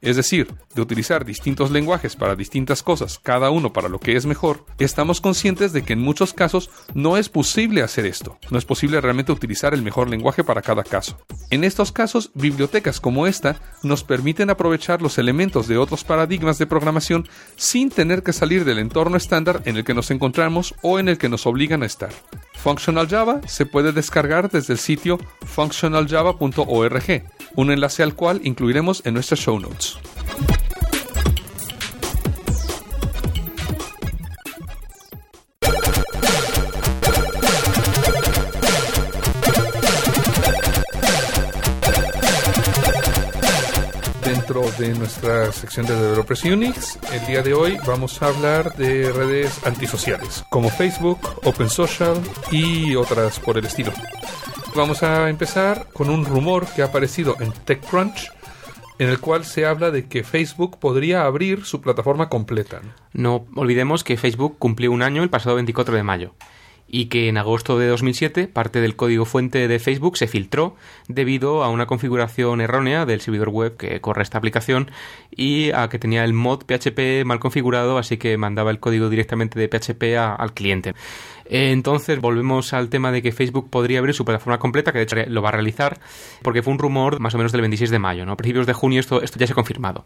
[0.00, 4.26] es decir, de utilizar distintos lenguajes para distintas cosas, cada uno para lo que es
[4.26, 8.64] mejor, estamos conscientes de que en muchos casos no es posible hacer esto, no es
[8.64, 11.18] posible realmente utilizar el mejor lenguaje para cada caso.
[11.50, 16.66] En estos casos, bibliotecas como esta nos permiten aprovechar los elementos de otros paradigmas de
[16.66, 21.08] programación sin tener que salir del entorno estándar en el que nos encontramos o en
[21.08, 22.10] el que nos obligan a estar.
[22.62, 27.22] Functional Java se puede descargar desde el sitio functionaljava.org,
[27.54, 29.96] un enlace al cual incluiremos en nuestra show notes.
[44.48, 49.60] De nuestra sección de Developers Unix, el día de hoy vamos a hablar de redes
[49.66, 52.18] antisociales como Facebook, Open Social
[52.50, 53.92] y otras por el estilo.
[54.74, 58.30] Vamos a empezar con un rumor que ha aparecido en TechCrunch
[58.98, 62.80] en el cual se habla de que Facebook podría abrir su plataforma completa.
[63.12, 66.34] No olvidemos que Facebook cumplió un año el pasado 24 de mayo
[66.88, 70.74] y que en agosto de 2007 parte del código fuente de Facebook se filtró
[71.06, 74.90] debido a una configuración errónea del servidor web que corre esta aplicación
[75.30, 79.58] y a que tenía el mod PHP mal configurado, así que mandaba el código directamente
[79.60, 80.94] de PHP al cliente.
[81.44, 85.04] Eh, Entonces volvemos al tema de que Facebook podría abrir su plataforma completa, que de
[85.04, 85.98] hecho lo va a realizar,
[86.42, 88.32] porque fue un rumor más o menos del 26 de mayo, ¿no?
[88.32, 90.04] A principios de junio esto, esto ya se ha confirmado.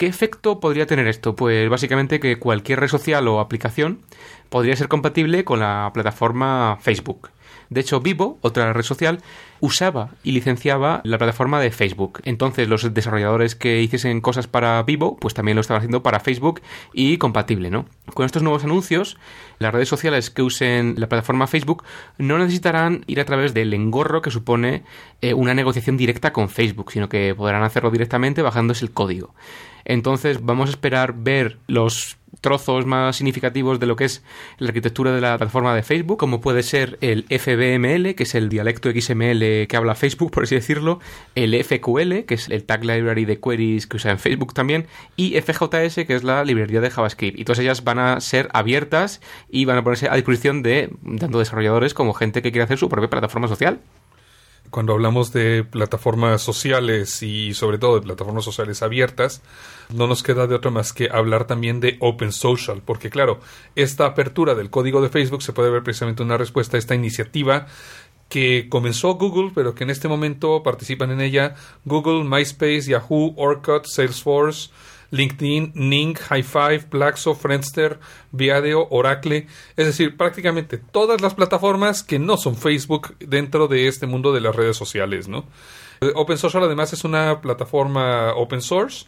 [0.00, 1.36] ¿Qué efecto podría tener esto?
[1.36, 4.00] Pues básicamente que cualquier red social o aplicación
[4.48, 7.28] podría ser compatible con la plataforma Facebook.
[7.68, 9.20] De hecho, Vivo, otra red social,
[9.60, 12.20] usaba y licenciaba la plataforma de Facebook.
[12.24, 16.62] Entonces, los desarrolladores que hiciesen cosas para Vivo, pues también lo estaban haciendo para Facebook
[16.94, 17.84] y compatible, ¿no?
[18.14, 19.18] Con estos nuevos anuncios,
[19.58, 21.84] las redes sociales que usen la plataforma Facebook
[22.16, 24.82] no necesitarán ir a través del engorro que supone
[25.20, 29.34] eh, una negociación directa con Facebook, sino que podrán hacerlo directamente bajándose el código.
[29.84, 34.22] Entonces, vamos a esperar ver los trozos más significativos de lo que es
[34.58, 38.48] la arquitectura de la plataforma de Facebook, como puede ser el FBML, que es el
[38.48, 41.00] dialecto XML que habla Facebook, por así decirlo,
[41.34, 45.38] el FQL, que es el Tag Library de Queries que usa en Facebook también, y
[45.40, 47.38] FJS, que es la librería de JavaScript.
[47.38, 51.38] Y todas ellas van a ser abiertas y van a ponerse a disposición de tanto
[51.38, 53.80] desarrolladores como gente que quiera hacer su propia plataforma social.
[54.70, 59.42] Cuando hablamos de plataformas sociales y sobre todo de plataformas sociales abiertas,
[59.92, 63.40] no nos queda de otra más que hablar también de Open Social, porque claro,
[63.74, 67.66] esta apertura del código de Facebook se puede ver precisamente una respuesta a esta iniciativa
[68.28, 73.86] que comenzó Google, pero que en este momento participan en ella Google, MySpace, Yahoo, Orkut,
[73.86, 74.70] Salesforce,
[75.10, 77.98] LinkedIn, Ning, High Five, Plaxo, Friendster,
[78.32, 79.46] Viadeo, Oracle,
[79.76, 84.40] es decir, prácticamente todas las plataformas que no son Facebook dentro de este mundo de
[84.40, 85.46] las redes sociales, ¿no?
[86.14, 89.06] Open Social además es una plataforma open source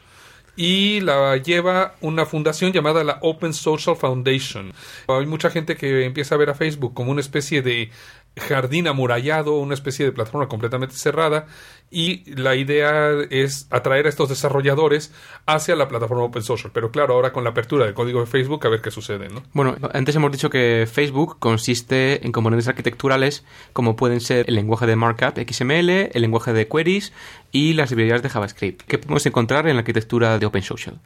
[0.56, 4.72] y la lleva una fundación llamada la Open Social Foundation.
[5.08, 7.90] Hay mucha gente que empieza a ver a Facebook como una especie de
[8.36, 11.46] jardín amurallado, una especie de plataforma completamente cerrada
[11.90, 15.12] y la idea es atraer a estos desarrolladores
[15.46, 16.70] hacia la plataforma Open Social.
[16.72, 19.42] Pero claro, ahora con la apertura del código de Facebook a ver qué sucede, ¿no?
[19.52, 24.86] Bueno, antes hemos dicho que Facebook consiste en componentes arquitecturales como pueden ser el lenguaje
[24.86, 27.12] de markup XML, el lenguaje de queries
[27.52, 28.82] y las librerías de JavaScript.
[28.82, 30.98] ¿Qué podemos encontrar en la arquitectura de OpenSocial?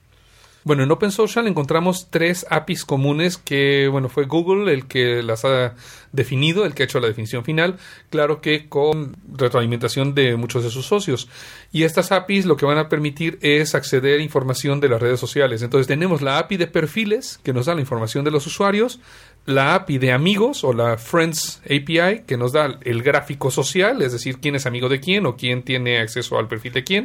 [0.66, 5.44] Bueno, en Open Social encontramos tres APIs comunes que, bueno, fue Google el que las
[5.44, 5.76] ha
[6.10, 7.76] definido, el que ha hecho la definición final,
[8.10, 11.28] claro que con retroalimentación de muchos de sus socios.
[11.70, 15.20] Y estas APIs lo que van a permitir es acceder a información de las redes
[15.20, 15.62] sociales.
[15.62, 18.98] Entonces tenemos la API de perfiles que nos da la información de los usuarios,
[19.44, 24.10] la API de amigos o la Friends API que nos da el gráfico social, es
[24.10, 27.04] decir, quién es amigo de quién o quién tiene acceso al perfil de quién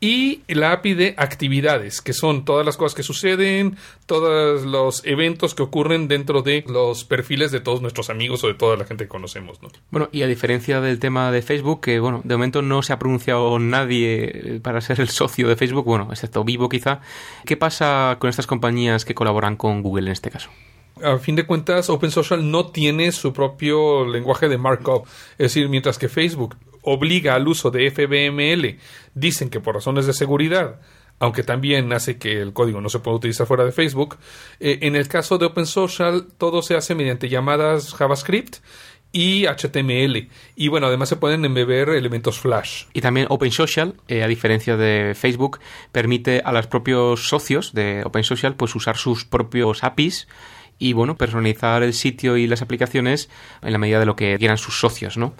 [0.00, 5.54] y la API de actividades, que son todas las cosas que suceden, todos los eventos
[5.54, 9.04] que ocurren dentro de los perfiles de todos nuestros amigos o de toda la gente
[9.04, 9.70] que conocemos, ¿no?
[9.90, 12.98] Bueno, y a diferencia del tema de Facebook, que bueno, de momento no se ha
[12.98, 17.00] pronunciado nadie eh, para ser el socio de Facebook, bueno, excepto Vivo quizá,
[17.44, 20.50] ¿qué pasa con estas compañías que colaboran con Google en este caso?
[21.02, 25.06] a fin de cuentas, Open Social no tiene su propio lenguaje de markup.
[25.32, 28.78] Es decir, mientras que Facebook obliga al uso de FBML,
[29.14, 30.80] dicen que por razones de seguridad,
[31.18, 34.18] aunque también hace que el código no se pueda utilizar fuera de Facebook,
[34.60, 38.56] eh, en el caso de Open Social todo se hace mediante llamadas JavaScript
[39.12, 40.28] y HTML.
[40.54, 42.84] Y bueno, además se pueden embeber elementos Flash.
[42.92, 45.60] Y también Open Social, eh, a diferencia de Facebook,
[45.92, 50.28] permite a los propios socios de Open Social pues usar sus propios APIs
[50.78, 53.28] y bueno, personalizar el sitio y las aplicaciones
[53.62, 55.34] en la medida de lo que quieran sus socios, ¿no?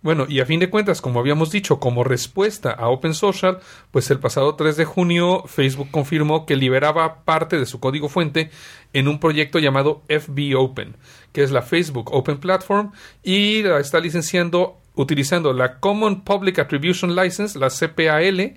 [0.00, 3.58] Bueno, y a fin de cuentas, como habíamos dicho, como respuesta a Open Social,
[3.90, 8.50] pues el pasado 3 de junio Facebook confirmó que liberaba parte de su código fuente
[8.92, 10.96] en un proyecto llamado FB Open,
[11.32, 12.92] que es la Facebook Open Platform,
[13.24, 18.54] y la está licenciando utilizando la Common Public Attribution License, la CPAL,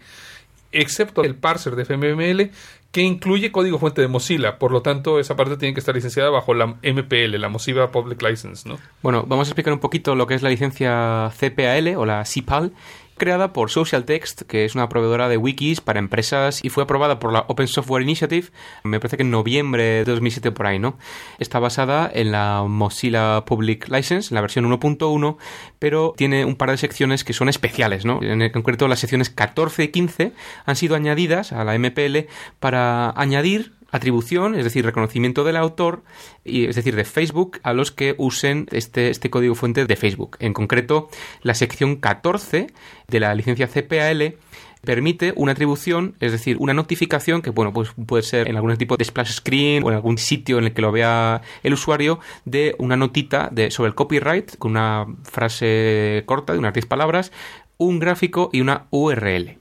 [0.72, 2.52] excepto el parser de FMML,
[2.92, 4.58] que incluye código fuente de Mozilla.
[4.58, 8.22] Por lo tanto, esa parte tiene que estar licenciada bajo la MPL, la Mozilla Public
[8.22, 8.78] License, ¿no?
[9.02, 12.74] Bueno, vamos a explicar un poquito lo que es la licencia CPAL o la CPAL
[13.22, 17.20] creada por Social Text, que es una proveedora de wikis para empresas y fue aprobada
[17.20, 18.48] por la Open Software Initiative,
[18.84, 20.98] me parece que en noviembre de 2007 por ahí, ¿no?
[21.38, 25.38] Está basada en la Mozilla Public License, en la versión 1.1,
[25.78, 28.24] pero tiene un par de secciones que son especiales, ¿no?
[28.24, 30.32] En concreto, las secciones 14 y 15
[30.66, 32.28] han sido añadidas a la MPL
[32.60, 36.04] para añadir atribución, es decir, reconocimiento del autor,
[36.44, 40.38] y, es decir, de Facebook, a los que usen este, este código fuente de Facebook.
[40.40, 41.10] En concreto,
[41.44, 42.68] la sección 14
[43.08, 44.36] de la licencia CPAL
[44.84, 48.98] permite una atribución, es decir, una notificación que, bueno, pues puede ser en algún tipo
[48.98, 52.76] de splash screen o en algún sitio en el que lo vea el usuario, de
[52.80, 57.32] una notita de, sobre el copyright con una frase corta de unas 10 palabras,
[57.78, 59.58] un gráfico y una URL.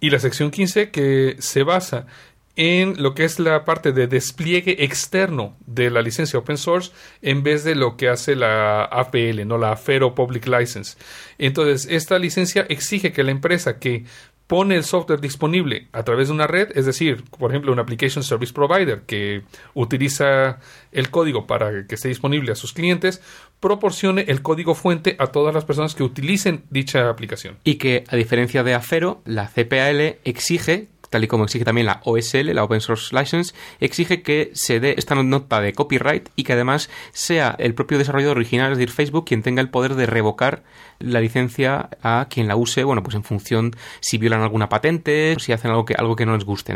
[0.00, 2.06] Y la sección 15 que se basa
[2.56, 6.90] en lo que es la parte de despliegue externo de la licencia open source
[7.22, 10.96] en vez de lo que hace la APL, no la Afero Public License.
[11.38, 14.04] Entonces, esta licencia exige que la empresa que
[14.46, 18.22] pone el software disponible a través de una red, es decir, por ejemplo, un application
[18.22, 19.42] service provider que
[19.74, 20.60] utiliza
[20.92, 23.20] el código para que esté disponible a sus clientes,
[23.60, 27.58] proporcione el código fuente a todas las personas que utilicen dicha aplicación.
[27.64, 32.02] Y que, a diferencia de Afero, la CPAL exige tal y como exige también la
[32.04, 36.52] OSL, la Open Source License, exige que se dé esta nota de copyright y que
[36.52, 40.62] además sea el propio desarrollador original, es decir, Facebook, quien tenga el poder de revocar
[40.98, 45.52] la licencia a quien la use, bueno, pues en función si violan alguna patente, si
[45.52, 46.74] hacen algo que, algo que no les guste.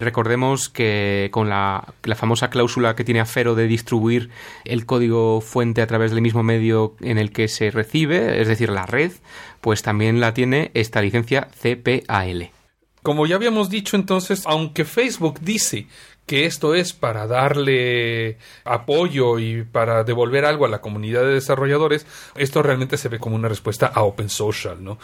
[0.00, 4.30] Recordemos que con la, la famosa cláusula que tiene Afero de distribuir
[4.64, 8.70] el código fuente a través del mismo medio en el que se recibe, es decir,
[8.70, 9.12] la red,
[9.60, 12.55] pues también la tiene esta licencia CPAL.
[13.06, 15.86] Como ya habíamos dicho entonces, aunque Facebook dice
[16.26, 22.04] que esto es para darle apoyo y para devolver algo a la comunidad de desarrolladores,
[22.34, 24.98] esto realmente se ve como una respuesta a Open Social, ¿no?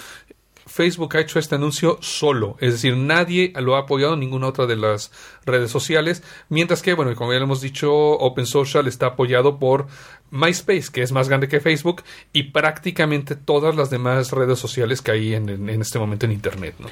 [0.67, 4.67] Facebook ha hecho este anuncio solo, es decir, nadie lo ha apoyado en ninguna otra
[4.67, 5.13] de las
[5.47, 9.87] redes sociales, mientras que, bueno, como ya hemos dicho, Open Social está apoyado por
[10.33, 15.13] MySpace, que es más grande que Facebook, y prácticamente todas las demás redes sociales que
[15.13, 16.89] hay en este momento en Internet, ¿no?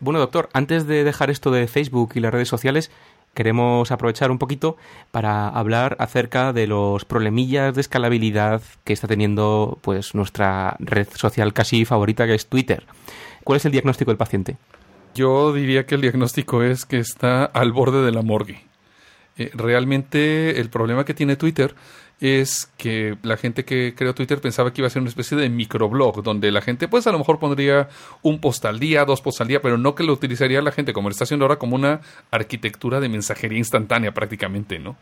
[0.00, 2.90] Bueno, doctor, antes de dejar esto de Facebook y las redes sociales,
[3.34, 4.76] queremos aprovechar un poquito
[5.10, 11.52] para hablar acerca de los problemillas de escalabilidad que está teniendo pues nuestra red social
[11.52, 12.84] casi favorita que es Twitter.
[13.42, 14.56] ¿Cuál es el diagnóstico del paciente?
[15.14, 18.64] Yo diría que el diagnóstico es que está al borde de la morgue.
[19.36, 21.74] Eh, realmente el problema que tiene Twitter
[22.24, 25.50] es que la gente que creó Twitter pensaba que iba a ser una especie de
[25.50, 27.90] microblog donde la gente pues a lo mejor pondría
[28.22, 30.94] un post al día, dos posts al día, pero no que lo utilizaría la gente
[30.94, 34.96] como lo está haciendo ahora como una arquitectura de mensajería instantánea prácticamente, ¿no?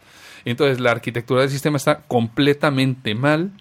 [0.44, 3.52] Entonces la arquitectura del sistema está completamente mal.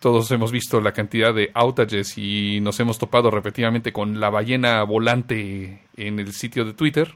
[0.00, 4.82] Todos hemos visto la cantidad de outages y nos hemos topado repetidamente con la ballena
[4.82, 7.14] volante en el sitio de Twitter.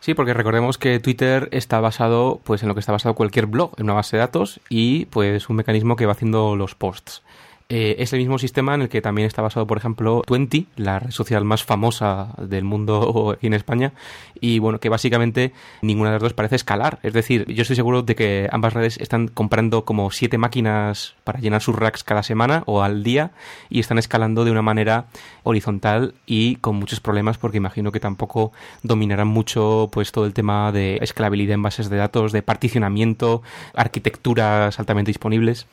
[0.00, 3.72] Sí, porque recordemos que Twitter está basado pues en lo que está basado cualquier blog,
[3.78, 7.22] en una base de datos y pues un mecanismo que va haciendo los posts.
[7.68, 11.00] Eh, es el mismo sistema en el que también está basado, por ejemplo, Twenty, la
[11.00, 13.92] red social más famosa del mundo aquí en España,
[14.40, 15.52] y bueno, que básicamente
[15.82, 17.00] ninguna de las dos parece escalar.
[17.02, 21.40] Es decir, yo estoy seguro de que ambas redes están comprando como siete máquinas para
[21.40, 23.32] llenar sus racks cada semana o al día
[23.68, 25.06] y están escalando de una manera
[25.42, 28.52] horizontal y con muchos problemas porque imagino que tampoco
[28.84, 33.42] dominarán mucho pues todo el tema de escalabilidad en bases de datos, de particionamiento,
[33.74, 35.66] arquitecturas altamente disponibles.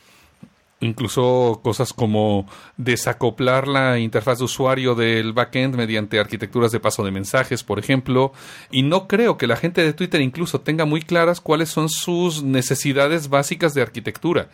[0.84, 7.10] Incluso cosas como desacoplar la interfaz de usuario del backend mediante arquitecturas de paso de
[7.10, 8.32] mensajes, por ejemplo.
[8.70, 12.42] Y no creo que la gente de Twitter incluso tenga muy claras cuáles son sus
[12.42, 14.48] necesidades básicas de arquitectura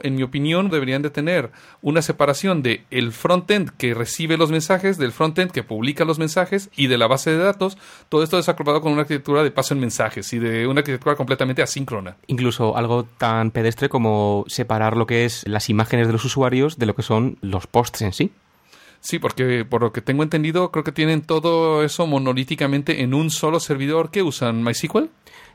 [0.00, 1.50] en mi opinión, deberían de tener
[1.82, 6.70] una separación de el frontend que recibe los mensajes, del frontend que publica los mensajes
[6.76, 7.78] y de la base de datos.
[8.08, 11.62] Todo esto desacoplado con una arquitectura de paso en mensajes y de una arquitectura completamente
[11.62, 12.16] asíncrona.
[12.26, 16.86] Incluso algo tan pedestre como separar lo que es las imágenes de los usuarios de
[16.86, 18.32] lo que son los posts en sí.
[19.00, 23.30] Sí, porque por lo que tengo entendido, creo que tienen todo eso monolíticamente en un
[23.30, 25.08] solo servidor que usan MySQL.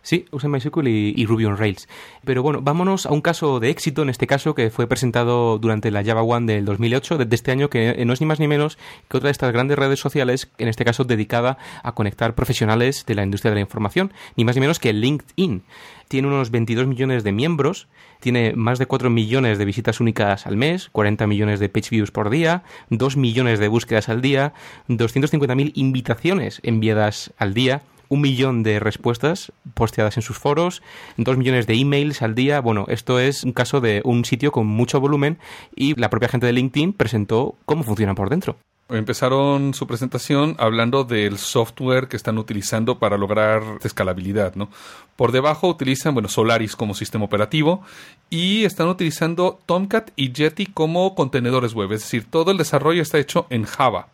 [0.03, 1.87] Sí, usan MySQL y, y, Ruby on Rails.
[2.25, 5.91] Pero bueno, vámonos a un caso de éxito, en este caso, que fue presentado durante
[5.91, 8.77] la Java One del 2008, de este año, que no es ni más ni menos
[9.07, 13.15] que otra de estas grandes redes sociales, en este caso dedicada a conectar profesionales de
[13.15, 15.63] la industria de la información, ni más ni menos que LinkedIn.
[16.09, 17.87] Tiene unos 22 millones de miembros,
[18.19, 22.11] tiene más de 4 millones de visitas únicas al mes, 40 millones de page views
[22.11, 24.53] por día, 2 millones de búsquedas al día,
[24.89, 27.83] 250.000 invitaciones enviadas al día,
[28.13, 30.83] un millón de respuestas posteadas en sus foros,
[31.17, 32.61] dos millones de emails al día.
[32.61, 35.39] Bueno, esto es un caso de un sitio con mucho volumen
[35.75, 38.55] y la propia gente de LinkedIn presentó cómo funciona por dentro.
[38.89, 44.69] Empezaron su presentación hablando del software que están utilizando para lograr escalabilidad, ¿no?
[45.15, 47.81] Por debajo utilizan, bueno, Solaris como sistema operativo
[48.29, 53.17] y están utilizando Tomcat y Jetty como contenedores web, es decir, todo el desarrollo está
[53.17, 54.09] hecho en Java.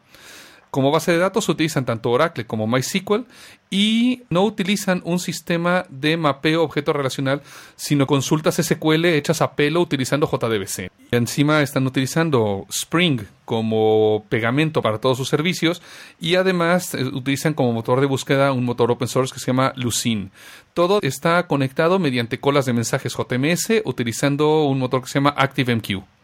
[0.72, 3.26] Como base de datos utilizan tanto Oracle como MySQL
[3.72, 7.42] y no utilizan un sistema de mapeo objeto relacional,
[7.76, 10.92] sino consultas SQL hechas a pelo utilizando JDBC.
[11.12, 15.82] Y encima están utilizando Spring como pegamento para todos sus servicios
[16.20, 19.74] y además eh, utilizan como motor de búsqueda un motor open source que se llama
[19.76, 20.30] Lucene.
[20.76, 26.19] Todo está conectado mediante colas de mensajes JMS utilizando un motor que se llama ActiveMQ.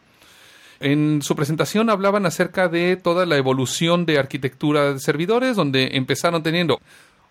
[0.86, 6.44] En su presentación hablaban acerca de toda la evolución de arquitectura de servidores, donde empezaron
[6.44, 6.80] teniendo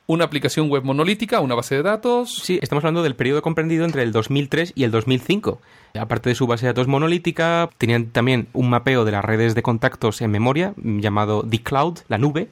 [0.08, 2.34] una aplicación web monolítica, una base de datos.
[2.42, 5.60] Sí, estamos hablando del periodo comprendido entre el 2003 y el 2005.
[5.96, 9.62] Aparte de su base de datos monolítica, tenían también un mapeo de las redes de
[9.62, 12.48] contactos en memoria llamado The Cloud, la nube,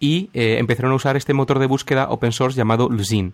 [0.00, 3.30] y eh, empezaron a usar este motor de búsqueda open source llamado Lucene.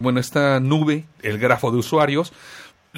[0.00, 2.32] Bueno, esta nube, el grafo de usuarios,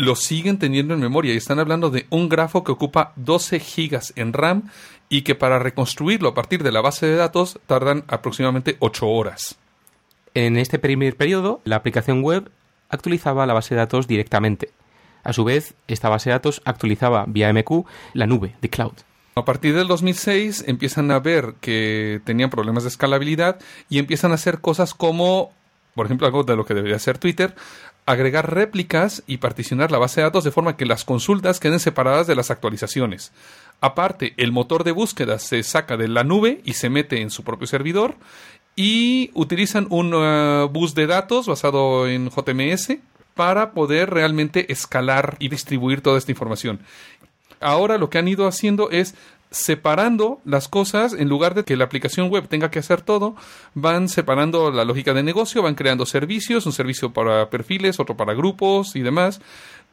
[0.00, 4.14] lo siguen teniendo en memoria y están hablando de un grafo que ocupa 12 gigas
[4.16, 4.70] en RAM
[5.10, 9.58] y que para reconstruirlo a partir de la base de datos tardan aproximadamente 8 horas.
[10.32, 12.50] En este primer periodo, la aplicación web
[12.88, 14.70] actualizaba la base de datos directamente.
[15.22, 17.84] A su vez, esta base de datos actualizaba vía MQ
[18.14, 18.94] la nube de cloud.
[19.34, 23.58] A partir del 2006 empiezan a ver que tenían problemas de escalabilidad
[23.90, 25.52] y empiezan a hacer cosas como,
[25.94, 27.54] por ejemplo, algo de lo que debería ser Twitter,
[28.10, 32.26] agregar réplicas y particionar la base de datos de forma que las consultas queden separadas
[32.26, 33.32] de las actualizaciones.
[33.80, 37.44] Aparte, el motor de búsqueda se saca de la nube y se mete en su
[37.44, 38.16] propio servidor
[38.76, 42.98] y utilizan un uh, bus de datos basado en JMS
[43.34, 46.80] para poder realmente escalar y distribuir toda esta información.
[47.60, 49.14] Ahora lo que han ido haciendo es
[49.50, 53.34] separando las cosas, en lugar de que la aplicación web tenga que hacer todo,
[53.74, 58.34] van separando la lógica de negocio, van creando servicios, un servicio para perfiles, otro para
[58.34, 59.40] grupos y demás.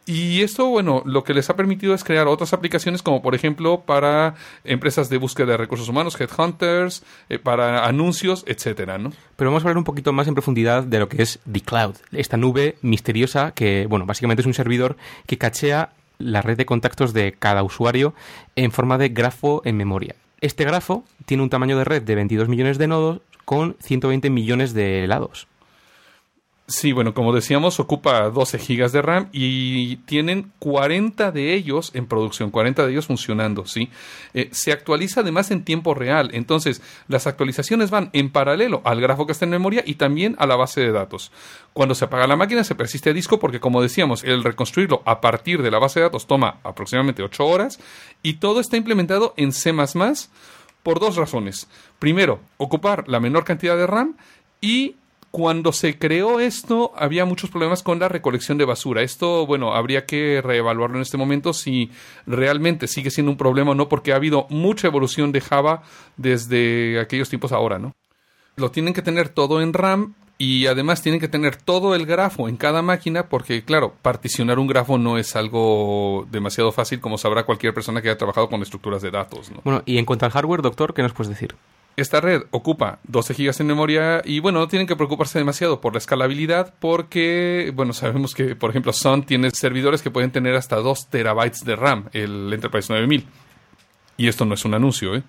[0.07, 3.81] Y esto, bueno, lo que les ha permitido es crear otras aplicaciones como por ejemplo
[3.81, 8.97] para empresas de búsqueda de recursos humanos, headhunters, eh, para anuncios, etcétera.
[9.35, 11.95] Pero vamos a hablar un poquito más en profundidad de lo que es The Cloud,
[12.13, 14.95] esta nube misteriosa que, bueno, básicamente es un servidor
[15.25, 15.89] que cachea
[16.19, 18.13] la red de contactos de cada usuario
[18.55, 20.15] en forma de grafo en memoria.
[20.41, 24.73] Este grafo tiene un tamaño de red de 22 millones de nodos con 120 millones
[24.73, 25.47] de lados.
[26.69, 32.07] Sí, bueno, como decíamos, ocupa 12 gigas de RAM y tienen 40 de ellos en
[32.07, 33.89] producción, 40 de ellos funcionando, ¿sí?
[34.33, 39.25] Eh, se actualiza además en tiempo real, entonces las actualizaciones van en paralelo al grafo
[39.25, 41.31] que está en memoria y también a la base de datos.
[41.71, 45.21] Cuando se apaga la máquina se persiste a disco porque, como decíamos, el reconstruirlo a
[45.21, 47.79] partir de la base de datos toma aproximadamente 8 horas
[48.23, 49.73] y todo está implementado en C++
[50.83, 51.69] por dos razones.
[51.97, 54.17] Primero, ocupar la menor cantidad de RAM
[54.59, 54.95] y
[55.31, 59.01] Cuando se creó esto, había muchos problemas con la recolección de basura.
[59.01, 61.91] Esto, bueno, habría que reevaluarlo en este momento si
[62.25, 65.83] realmente sigue siendo un problema o no, porque ha habido mucha evolución de Java
[66.15, 67.95] desde aquellos tiempos ahora, ¿no?
[68.55, 72.47] Lo tienen que tener todo en RAM y además tienen que tener todo el grafo
[72.47, 77.43] en cada máquina porque, claro, particionar un grafo no es algo demasiado fácil como sabrá
[77.43, 79.51] cualquier persona que haya trabajado con estructuras de datos.
[79.51, 79.61] ¿no?
[79.63, 81.55] Bueno, y en cuanto al hardware, doctor, ¿qué nos puedes decir?
[81.97, 85.93] Esta red ocupa 12 GB en memoria y bueno, no tienen que preocuparse demasiado por
[85.93, 90.75] la escalabilidad porque, bueno, sabemos que, por ejemplo, Sun tiene servidores que pueden tener hasta
[90.75, 93.25] 2 terabytes de RAM, el Enterprise 9000.
[94.15, 95.23] Y esto no es un anuncio, ¿eh?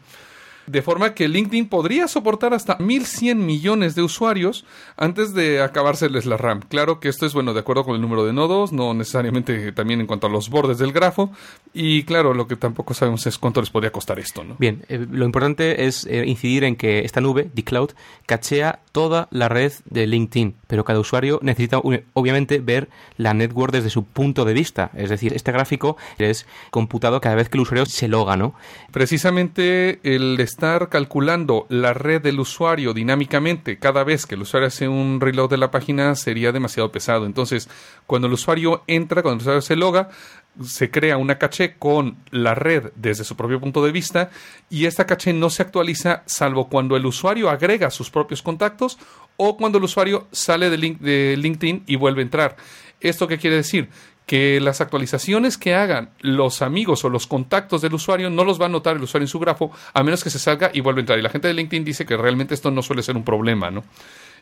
[0.69, 4.64] De forma que LinkedIn podría soportar hasta 1.100 millones de usuarios
[4.97, 6.61] antes de acabárseles la RAM.
[6.69, 10.01] Claro que esto es, bueno, de acuerdo con el número de nodos, no necesariamente también
[10.01, 11.31] en cuanto a los bordes del grafo.
[11.73, 14.57] Y claro, lo que tampoco sabemos es cuánto les podría costar esto, ¿no?
[14.59, 17.91] Bien, eh, lo importante es eh, incidir en que esta nube, the cloud,
[18.27, 21.78] cachea toda la red de LinkedIn, pero cada usuario necesita
[22.14, 24.90] obviamente ver la network desde su punto de vista.
[24.92, 28.55] Es decir, este gráfico es computado cada vez que el usuario se loga, ¿no?
[28.90, 34.88] Precisamente el estar calculando la red del usuario dinámicamente cada vez que el usuario hace
[34.88, 37.24] un reload de la página sería demasiado pesado.
[37.24, 37.68] Entonces,
[38.09, 40.09] cuando el usuario entra, cuando el usuario se loga,
[40.65, 44.31] se crea una caché con la red desde su propio punto de vista
[44.71, 48.99] y esta caché no se actualiza salvo cuando el usuario agrega sus propios contactos
[49.37, 52.57] o cuando el usuario sale de, link- de LinkedIn y vuelve a entrar.
[53.01, 53.89] ¿Esto qué quiere decir?
[54.27, 58.67] Que las actualizaciones que hagan los amigos o los contactos del usuario no los va
[58.67, 61.03] a notar el usuario en su grafo a menos que se salga y vuelva a
[61.03, 61.19] entrar.
[61.19, 63.85] Y la gente de LinkedIn dice que realmente esto no suele ser un problema, ¿no?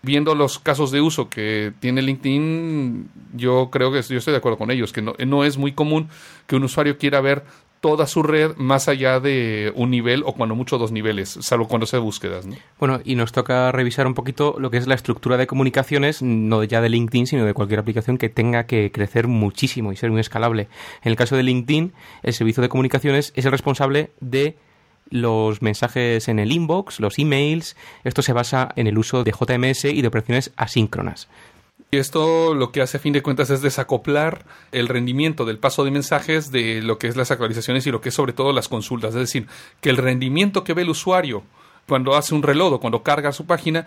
[0.03, 4.59] Viendo los casos de uso que tiene LinkedIn, yo creo que yo estoy de acuerdo
[4.59, 6.09] con ellos, que no, no es muy común
[6.47, 7.44] que un usuario quiera ver
[7.80, 11.86] toda su red más allá de un nivel o cuando mucho dos niveles, salvo cuando
[11.86, 12.57] sea búsquedas, ¿no?
[12.78, 16.64] Bueno, y nos toca revisar un poquito lo que es la estructura de comunicaciones, no
[16.64, 20.20] ya de LinkedIn, sino de cualquier aplicación que tenga que crecer muchísimo y ser muy
[20.20, 20.68] escalable.
[21.03, 21.92] En el caso de LinkedIn,
[22.22, 24.57] el servicio de comunicaciones es el responsable de
[25.11, 27.76] los mensajes en el inbox, los emails.
[28.04, 31.28] Esto se basa en el uso de JMS y de operaciones asíncronas.
[31.90, 35.84] Y esto lo que hace a fin de cuentas es desacoplar el rendimiento del paso
[35.84, 38.68] de mensajes de lo que es las actualizaciones y lo que es sobre todo las
[38.68, 39.14] consultas.
[39.14, 39.46] Es decir,
[39.80, 41.44] que el rendimiento que ve el usuario
[41.86, 43.86] cuando hace un reload o cuando carga su página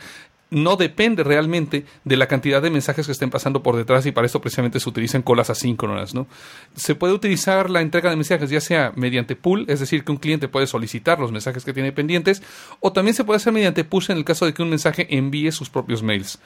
[0.51, 4.25] no depende realmente de la cantidad de mensajes que estén pasando por detrás y para
[4.25, 6.13] esto precisamente se utilizan colas asíncronas.
[6.13, 6.27] ¿no?
[6.75, 10.17] Se puede utilizar la entrega de mensajes ya sea mediante pool, es decir, que un
[10.17, 12.41] cliente puede solicitar los mensajes que tiene pendientes,
[12.79, 15.51] o también se puede hacer mediante push en el caso de que un mensaje envíe
[15.51, 16.39] sus propios mails.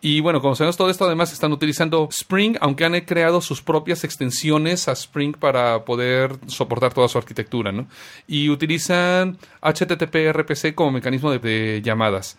[0.00, 4.04] Y bueno, como sabemos todo esto, además están utilizando Spring, aunque han creado sus propias
[4.04, 7.86] extensiones a Spring para poder soportar toda su arquitectura, ¿no?
[8.26, 12.38] Y utilizan HTTP RPC como mecanismo de llamadas.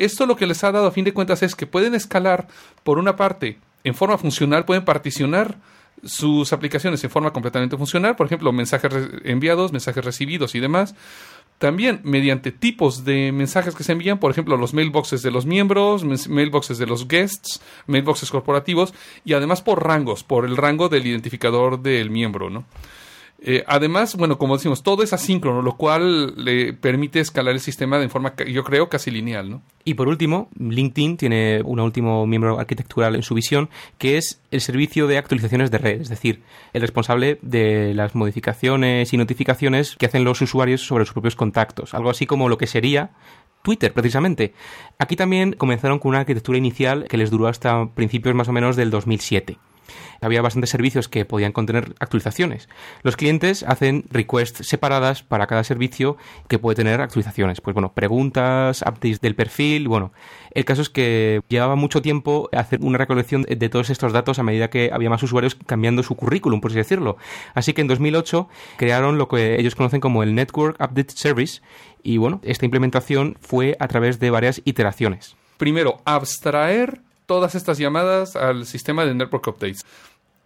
[0.00, 2.48] Esto lo que les ha dado a fin de cuentas es que pueden escalar,
[2.84, 5.58] por una parte, en forma funcional, pueden particionar
[6.02, 8.92] sus aplicaciones en forma completamente funcional, por ejemplo, mensajes
[9.24, 10.94] enviados, mensajes recibidos y demás.
[11.58, 16.02] También mediante tipos de mensajes que se envían, por ejemplo, los mailboxes de los miembros,
[16.30, 18.94] mailboxes de los guests, mailboxes corporativos
[19.26, 22.64] y además por rangos, por el rango del identificador del miembro, ¿no?
[23.42, 27.98] Eh, además, bueno, como decimos, todo es asíncrono, lo cual le permite escalar el sistema
[27.98, 29.62] de forma, yo creo, casi lineal, ¿no?
[29.82, 34.60] Y por último, LinkedIn tiene un último miembro arquitectural en su visión, que es el
[34.60, 36.42] servicio de actualizaciones de red, es decir,
[36.74, 41.94] el responsable de las modificaciones y notificaciones que hacen los usuarios sobre sus propios contactos,
[41.94, 43.12] algo así como lo que sería
[43.62, 44.52] Twitter, precisamente.
[44.98, 48.76] Aquí también comenzaron con una arquitectura inicial que les duró hasta principios más o menos
[48.76, 49.56] del 2007
[50.20, 52.68] había bastantes servicios que podían contener actualizaciones.
[53.02, 56.16] Los clientes hacen requests separadas para cada servicio
[56.48, 57.60] que puede tener actualizaciones.
[57.60, 60.12] Pues bueno, preguntas, updates del perfil, bueno.
[60.52, 64.42] El caso es que llevaba mucho tiempo hacer una recolección de todos estos datos a
[64.42, 67.16] medida que había más usuarios cambiando su currículum, por así decirlo.
[67.54, 71.60] Así que en 2008 crearon lo que ellos conocen como el Network Update Service
[72.02, 75.36] y bueno, esta implementación fue a través de varias iteraciones.
[75.56, 79.86] Primero, abstraer todas estas llamadas al sistema de network updates.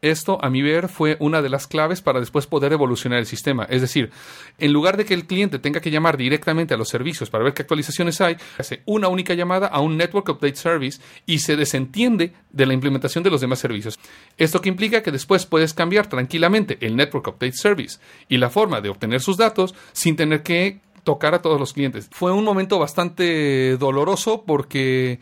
[0.03, 3.65] Esto, a mi ver, fue una de las claves para después poder evolucionar el sistema.
[3.71, 4.11] Es decir,
[4.59, 7.55] en lugar de que el cliente tenga que llamar directamente a los servicios para ver
[7.55, 12.35] qué actualizaciones hay, hace una única llamada a un Network Update Service y se desentiende
[12.51, 13.99] de la implementación de los demás servicios.
[14.37, 18.83] Esto que implica que después puedes cambiar tranquilamente el Network Update Service y la forma
[18.83, 22.09] de obtener sus datos sin tener que tocar a todos los clientes.
[22.11, 25.21] Fue un momento bastante doloroso porque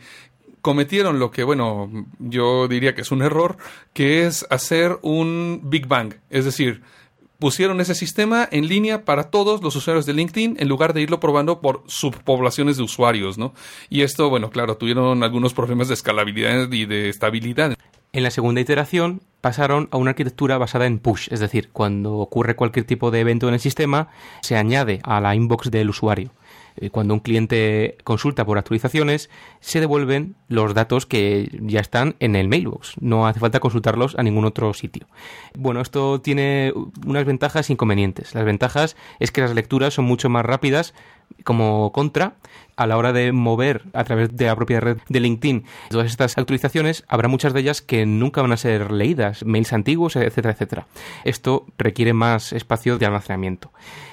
[0.63, 3.57] cometieron lo que, bueno, yo diría que es un error,
[3.91, 6.15] que es hacer un Big Bang.
[6.29, 6.81] Es decir,
[7.37, 11.19] pusieron ese sistema en línea para todos los usuarios de LinkedIn en lugar de irlo
[11.19, 13.53] probando por subpoblaciones de usuarios, ¿no?
[13.89, 17.75] Y esto, bueno, claro, tuvieron algunos problemas de escalabilidad y de estabilidad.
[18.13, 22.55] En la segunda iteración pasaron a una arquitectura basada en push, es decir, cuando ocurre
[22.55, 24.07] cualquier tipo de evento en el sistema,
[24.41, 26.31] se añade a la inbox del usuario.
[26.77, 32.35] Eh, Cuando un cliente consulta por actualizaciones, se devuelven los datos que ya están en
[32.35, 32.95] el mailbox.
[32.99, 35.07] No hace falta consultarlos a ningún otro sitio.
[35.55, 36.73] Bueno, esto tiene
[37.05, 38.33] unas ventajas e inconvenientes.
[38.35, 40.93] Las ventajas es que las lecturas son mucho más rápidas
[41.43, 42.35] como contra
[42.75, 46.37] a la hora de mover a través de la propia red de LinkedIn todas estas
[46.37, 50.87] actualizaciones, habrá muchas de ellas que nunca van a ser leídas, mails antiguos, etcétera, etcétera.
[51.23, 53.71] Esto requiere más espacio de almacenamiento.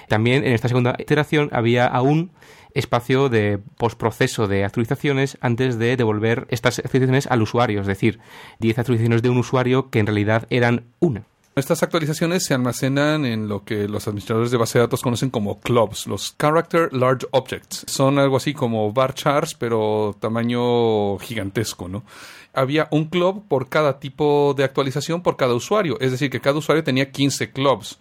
[0.09, 2.31] También en esta segunda iteración había aún
[2.75, 8.21] espacio de postproceso de actualizaciones antes de devolver estas actualizaciones al usuario, es decir,
[8.61, 11.25] 10 actualizaciones de un usuario que en realidad eran una.
[11.57, 15.59] Estas actualizaciones se almacenan en lo que los administradores de base de datos conocen como
[15.59, 17.85] clubs, los Character Large Objects.
[17.89, 22.05] Son algo así como bar charts, pero tamaño gigantesco, ¿no?
[22.55, 26.59] Había un club por cada tipo de actualización por cada usuario, es decir, que cada
[26.59, 27.99] usuario tenía 15 clubs.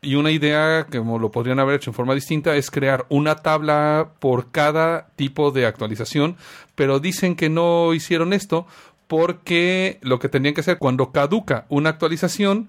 [0.00, 4.12] Y una idea, como lo podrían haber hecho en forma distinta, es crear una tabla
[4.20, 6.36] por cada tipo de actualización,
[6.76, 8.66] pero dicen que no hicieron esto
[9.06, 12.68] porque lo que tenían que hacer cuando caduca una actualización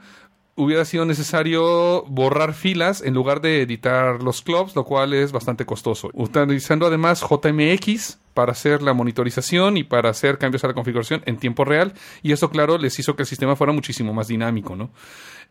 [0.57, 5.65] hubiera sido necesario borrar filas en lugar de editar los clubs, lo cual es bastante
[5.65, 6.09] costoso.
[6.13, 11.37] Utilizando además JMX para hacer la monitorización y para hacer cambios a la configuración en
[11.37, 14.89] tiempo real, y eso, claro, les hizo que el sistema fuera muchísimo más dinámico, ¿no?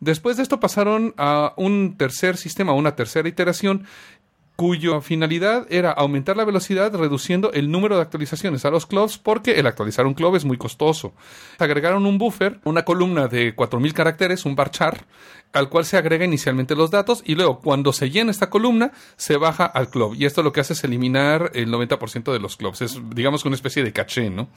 [0.01, 3.87] Después de esto pasaron a un tercer sistema, una tercera iteración,
[4.57, 9.61] cuya finalidad era aumentar la velocidad reduciendo el número de actualizaciones a los clubs porque
[9.61, 11.12] el actualizar un club es muy costoso.
[11.59, 15.04] Agregaron un buffer, una columna de 4000 caracteres, un varchar,
[15.52, 19.36] al cual se agrega inicialmente los datos y luego cuando se llena esta columna se
[19.36, 22.80] baja al club y esto lo que hace es eliminar el 90% de los clubs.
[22.80, 24.48] Es digamos que una especie de caché, ¿no?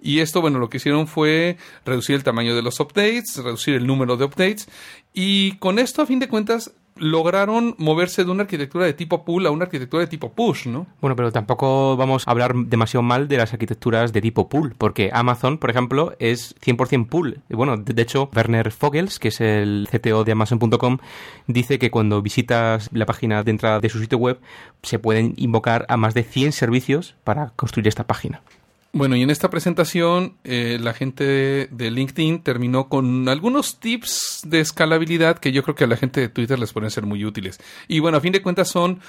[0.00, 3.86] Y esto, bueno, lo que hicieron fue reducir el tamaño de los updates, reducir el
[3.86, 4.68] número de updates
[5.12, 9.46] y con esto a fin de cuentas lograron moverse de una arquitectura de tipo pull
[9.46, 10.86] a una arquitectura de tipo push, ¿no?
[11.00, 15.10] Bueno, pero tampoco vamos a hablar demasiado mal de las arquitecturas de tipo pull, porque
[15.12, 17.40] Amazon, por ejemplo, es 100% pull.
[17.48, 20.98] Bueno, de de hecho, Werner Vogels, que es el CTO de Amazon.com,
[21.46, 24.40] dice que cuando visitas la página de entrada de su sitio web,
[24.82, 28.42] se pueden invocar a más de 100 servicios para construir esta página.
[28.94, 34.60] Bueno, y en esta presentación eh, la gente de LinkedIn terminó con algunos tips de
[34.60, 37.58] escalabilidad que yo creo que a la gente de Twitter les pueden ser muy útiles.
[37.88, 39.00] Y bueno, a fin de cuentas son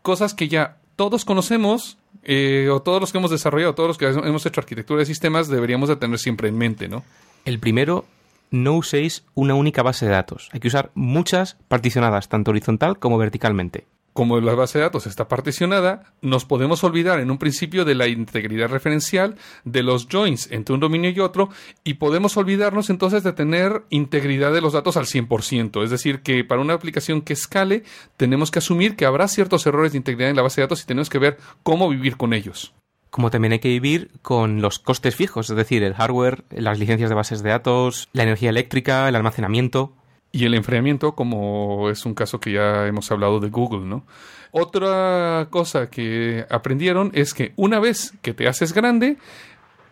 [0.00, 4.06] cosas que ya todos conocemos, eh, o todos los que hemos desarrollado, todos los que
[4.06, 7.04] hemos hecho arquitectura de sistemas, deberíamos de tener siempre en mente, ¿no?
[7.44, 8.06] El primero,
[8.50, 10.48] no uséis una única base de datos.
[10.52, 13.84] Hay que usar muchas particionadas, tanto horizontal como verticalmente.
[14.18, 18.08] Como la base de datos está particionada, nos podemos olvidar en un principio de la
[18.08, 21.50] integridad referencial, de los joins entre un dominio y otro,
[21.84, 25.84] y podemos olvidarnos entonces de tener integridad de los datos al 100%.
[25.84, 27.84] Es decir, que para una aplicación que escale,
[28.16, 30.86] tenemos que asumir que habrá ciertos errores de integridad en la base de datos y
[30.86, 32.74] tenemos que ver cómo vivir con ellos.
[33.10, 37.08] Como también hay que vivir con los costes fijos, es decir, el hardware, las licencias
[37.08, 39.94] de bases de datos, la energía eléctrica, el almacenamiento.
[40.38, 44.06] Y el enfriamiento, como es un caso que ya hemos hablado de Google, ¿no?
[44.52, 49.16] Otra cosa que aprendieron es que una vez que te haces grande,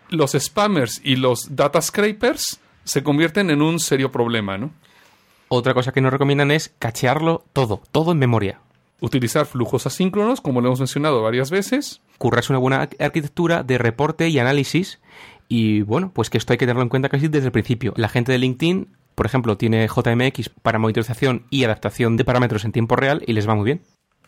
[0.08, 4.70] los spammers y los data scrapers se convierten en un serio problema, ¿no?
[5.48, 8.60] Otra cosa que nos recomiendan es cachearlo todo, todo en memoria.
[9.00, 12.02] Utilizar flujos asíncronos, como lo hemos mencionado varias veces.
[12.18, 15.00] Currarse una buena arquitectura de reporte y análisis.
[15.48, 17.94] Y bueno, pues que esto hay que tenerlo en cuenta casi desde el principio.
[17.96, 22.72] La gente de LinkedIn, por ejemplo, tiene JMX para monitorización y adaptación de parámetros en
[22.72, 23.80] tiempo real y les va muy bien.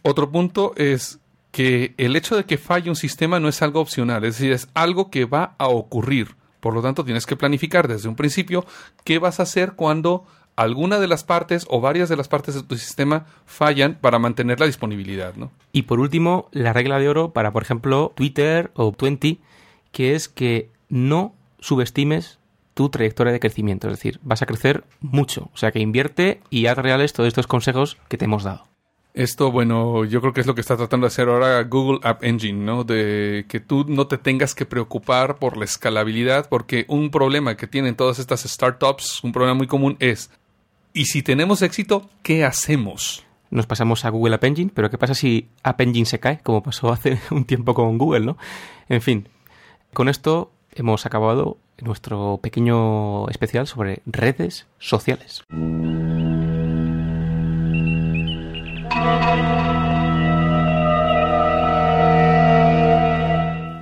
[0.03, 1.21] Otro punto es
[1.53, 4.69] que el hecho de que falle un sistema no es algo opcional, es decir, es
[4.73, 6.37] algo que va a ocurrir.
[6.61, 8.65] Por lo tanto, tienes que planificar desde un principio
[9.05, 10.25] qué vas a hacer cuando
[10.57, 14.59] alguna de las partes o varias de las partes de tu sistema fallan para mantener
[14.59, 15.53] la disponibilidad, ¿no?
[15.71, 19.41] Y por último, la regla de oro para, por ejemplo, Twitter o Twenty,
[19.93, 22.38] que es que no subestimes
[22.79, 23.89] tu trayectoria de crecimiento.
[23.89, 25.51] Es decir, vas a crecer mucho.
[25.53, 28.69] O sea que invierte y haz reales todos estos consejos que te hemos dado.
[29.15, 32.23] Esto, bueno, yo creo que es lo que está tratando de hacer ahora Google App
[32.23, 32.85] Engine, ¿no?
[32.85, 37.67] De que tú no te tengas que preocupar por la escalabilidad, porque un problema que
[37.67, 40.31] tienen todas estas startups, un problema muy común es,
[40.93, 43.27] ¿y si tenemos éxito, qué hacemos?
[43.51, 46.63] Nos pasamos a Google App Engine, pero ¿qué pasa si App Engine se cae, como
[46.63, 48.39] pasó hace un tiempo con Google, ¿no?
[48.89, 49.29] En fin,
[49.93, 55.43] con esto hemos acabado nuestro pequeño especial sobre redes sociales.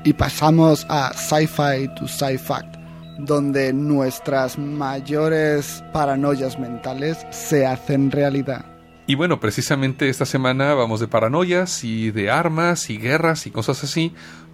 [0.05, 2.77] Y pasamos a Sci-Fi to Sci-Fact,
[3.19, 8.65] donde nuestras mayores paranoias mentales se hacen realidad.
[9.09, 13.83] Y bueno, precisamente esta semana vamos de paranoias y de armas y guerras y cosas
[13.83, 14.13] así,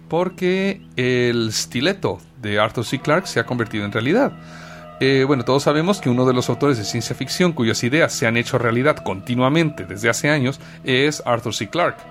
[0.09, 2.99] porque el stileto de Arthur C.
[2.99, 4.31] Clarke se ha convertido en realidad.
[4.99, 8.27] Eh, bueno, todos sabemos que uno de los autores de ciencia ficción cuyas ideas se
[8.27, 11.69] han hecho realidad continuamente desde hace años es Arthur C.
[11.69, 12.03] Clarke.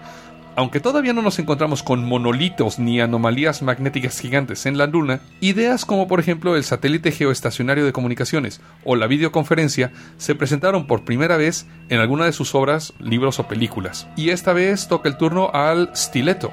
[0.54, 5.86] Aunque todavía no nos encontramos con monolitos ni anomalías magnéticas gigantes en la Luna, ideas
[5.86, 11.38] como por ejemplo el satélite geoestacionario de comunicaciones o la videoconferencia se presentaron por primera
[11.38, 14.06] vez en alguna de sus obras, libros o películas.
[14.14, 16.52] Y esta vez toca el turno al stiletto,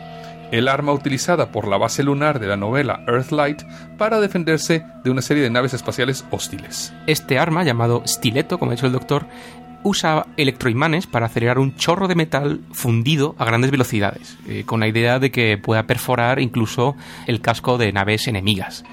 [0.51, 3.63] el arma utilizada por la base lunar de la novela Earthlight
[3.97, 6.93] para defenderse de una serie de naves espaciales hostiles.
[7.07, 9.25] Este arma, llamado stiletto, como ha dicho el doctor,
[9.83, 14.87] usa electroimanes para acelerar un chorro de metal fundido a grandes velocidades, eh, con la
[14.87, 16.95] idea de que pueda perforar incluso
[17.27, 18.83] el casco de naves enemigas.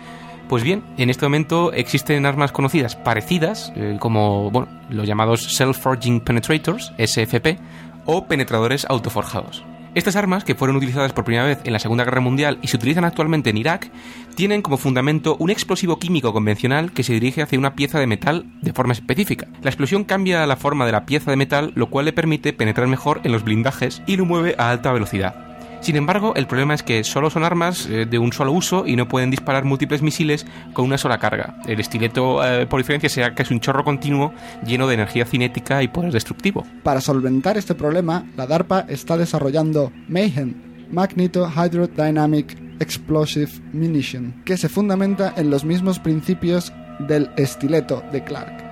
[0.48, 6.92] Pues bien, en este momento existen armas conocidas parecidas, eh, como los llamados Self-Forging Penetrators,
[6.98, 7.58] SFP,
[8.04, 9.64] o penetradores autoforjados.
[9.96, 12.76] Estas armas, que fueron utilizadas por primera vez en la Segunda Guerra Mundial y se
[12.76, 13.90] utilizan actualmente en Irak,
[14.34, 18.44] tienen como fundamento un explosivo químico convencional que se dirige hacia una pieza de metal
[18.60, 19.48] de forma específica.
[19.62, 22.88] La explosión cambia la forma de la pieza de metal, lo cual le permite penetrar
[22.88, 25.55] mejor en los blindajes y lo mueve a alta velocidad.
[25.86, 28.96] Sin embargo, el problema es que solo son armas eh, de un solo uso y
[28.96, 31.60] no pueden disparar múltiples misiles con una sola carga.
[31.64, 34.32] El estileto, eh, por diferencia, será que es un chorro continuo
[34.66, 36.66] lleno de energía cinética y poder destructivo.
[36.82, 40.56] Para solventar este problema, la DARPA está desarrollando Mayhem,
[40.90, 48.64] Magneto Hydrodynamic Explosive Munition, que se fundamenta en los mismos principios del estileto de Clark.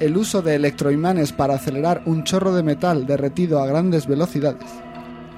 [0.00, 4.64] El uso de electroimanes para acelerar un chorro de metal derretido a grandes velocidades.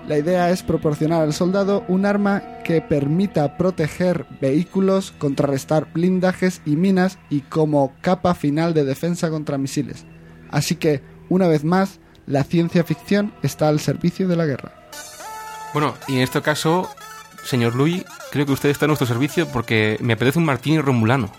[0.08, 6.76] La idea es proporcionar al soldado un arma que permita proteger vehículos, contrarrestar blindajes y
[6.76, 10.06] minas y como capa final de defensa contra misiles.
[10.50, 14.72] Así que, una vez más, la ciencia ficción está al servicio de la guerra.
[15.74, 16.88] Bueno, y en este caso,
[17.44, 18.02] señor Louis,
[18.32, 21.30] creo que usted está a nuestro servicio porque me apetece un martini romulano.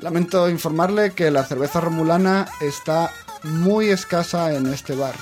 [0.00, 3.10] Lamento informarle que la cerveza romulana está
[3.42, 5.14] muy escasa en este bar.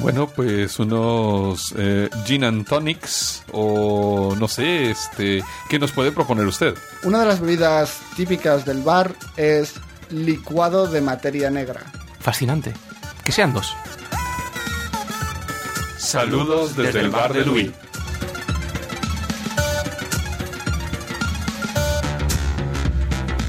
[0.00, 6.46] Bueno, pues unos eh, gin and tonics o no sé, este, ¿qué nos puede proponer
[6.46, 6.74] usted?
[7.04, 9.74] Una de las bebidas típicas del bar es
[10.08, 11.82] licuado de materia negra.
[12.18, 12.72] Fascinante.
[13.24, 13.76] Que sean dos.
[15.98, 17.70] Saludos desde el bar de Louis.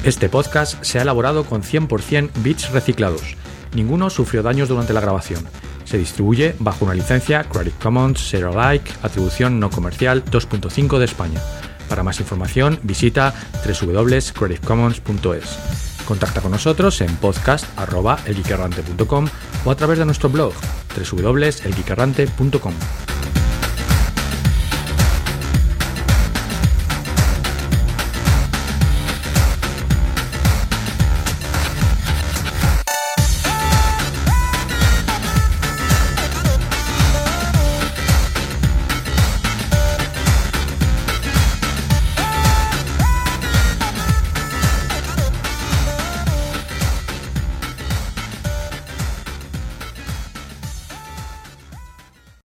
[0.04, 3.38] Este podcast se ha elaborado con 100% bits reciclados.
[3.74, 5.48] Ninguno sufrió daños durante la grabación.
[5.92, 11.42] Se distribuye bajo una licencia Creative Commons Share Alike, atribución no comercial 2.5 de España.
[11.90, 13.34] Para más información visita
[13.66, 15.58] www.creativecommons.es.
[16.06, 19.28] Contacta con nosotros en podcast.elguiquerrante.com
[19.66, 20.54] o a través de nuestro blog
[20.96, 22.74] www.elguiquerrante.com.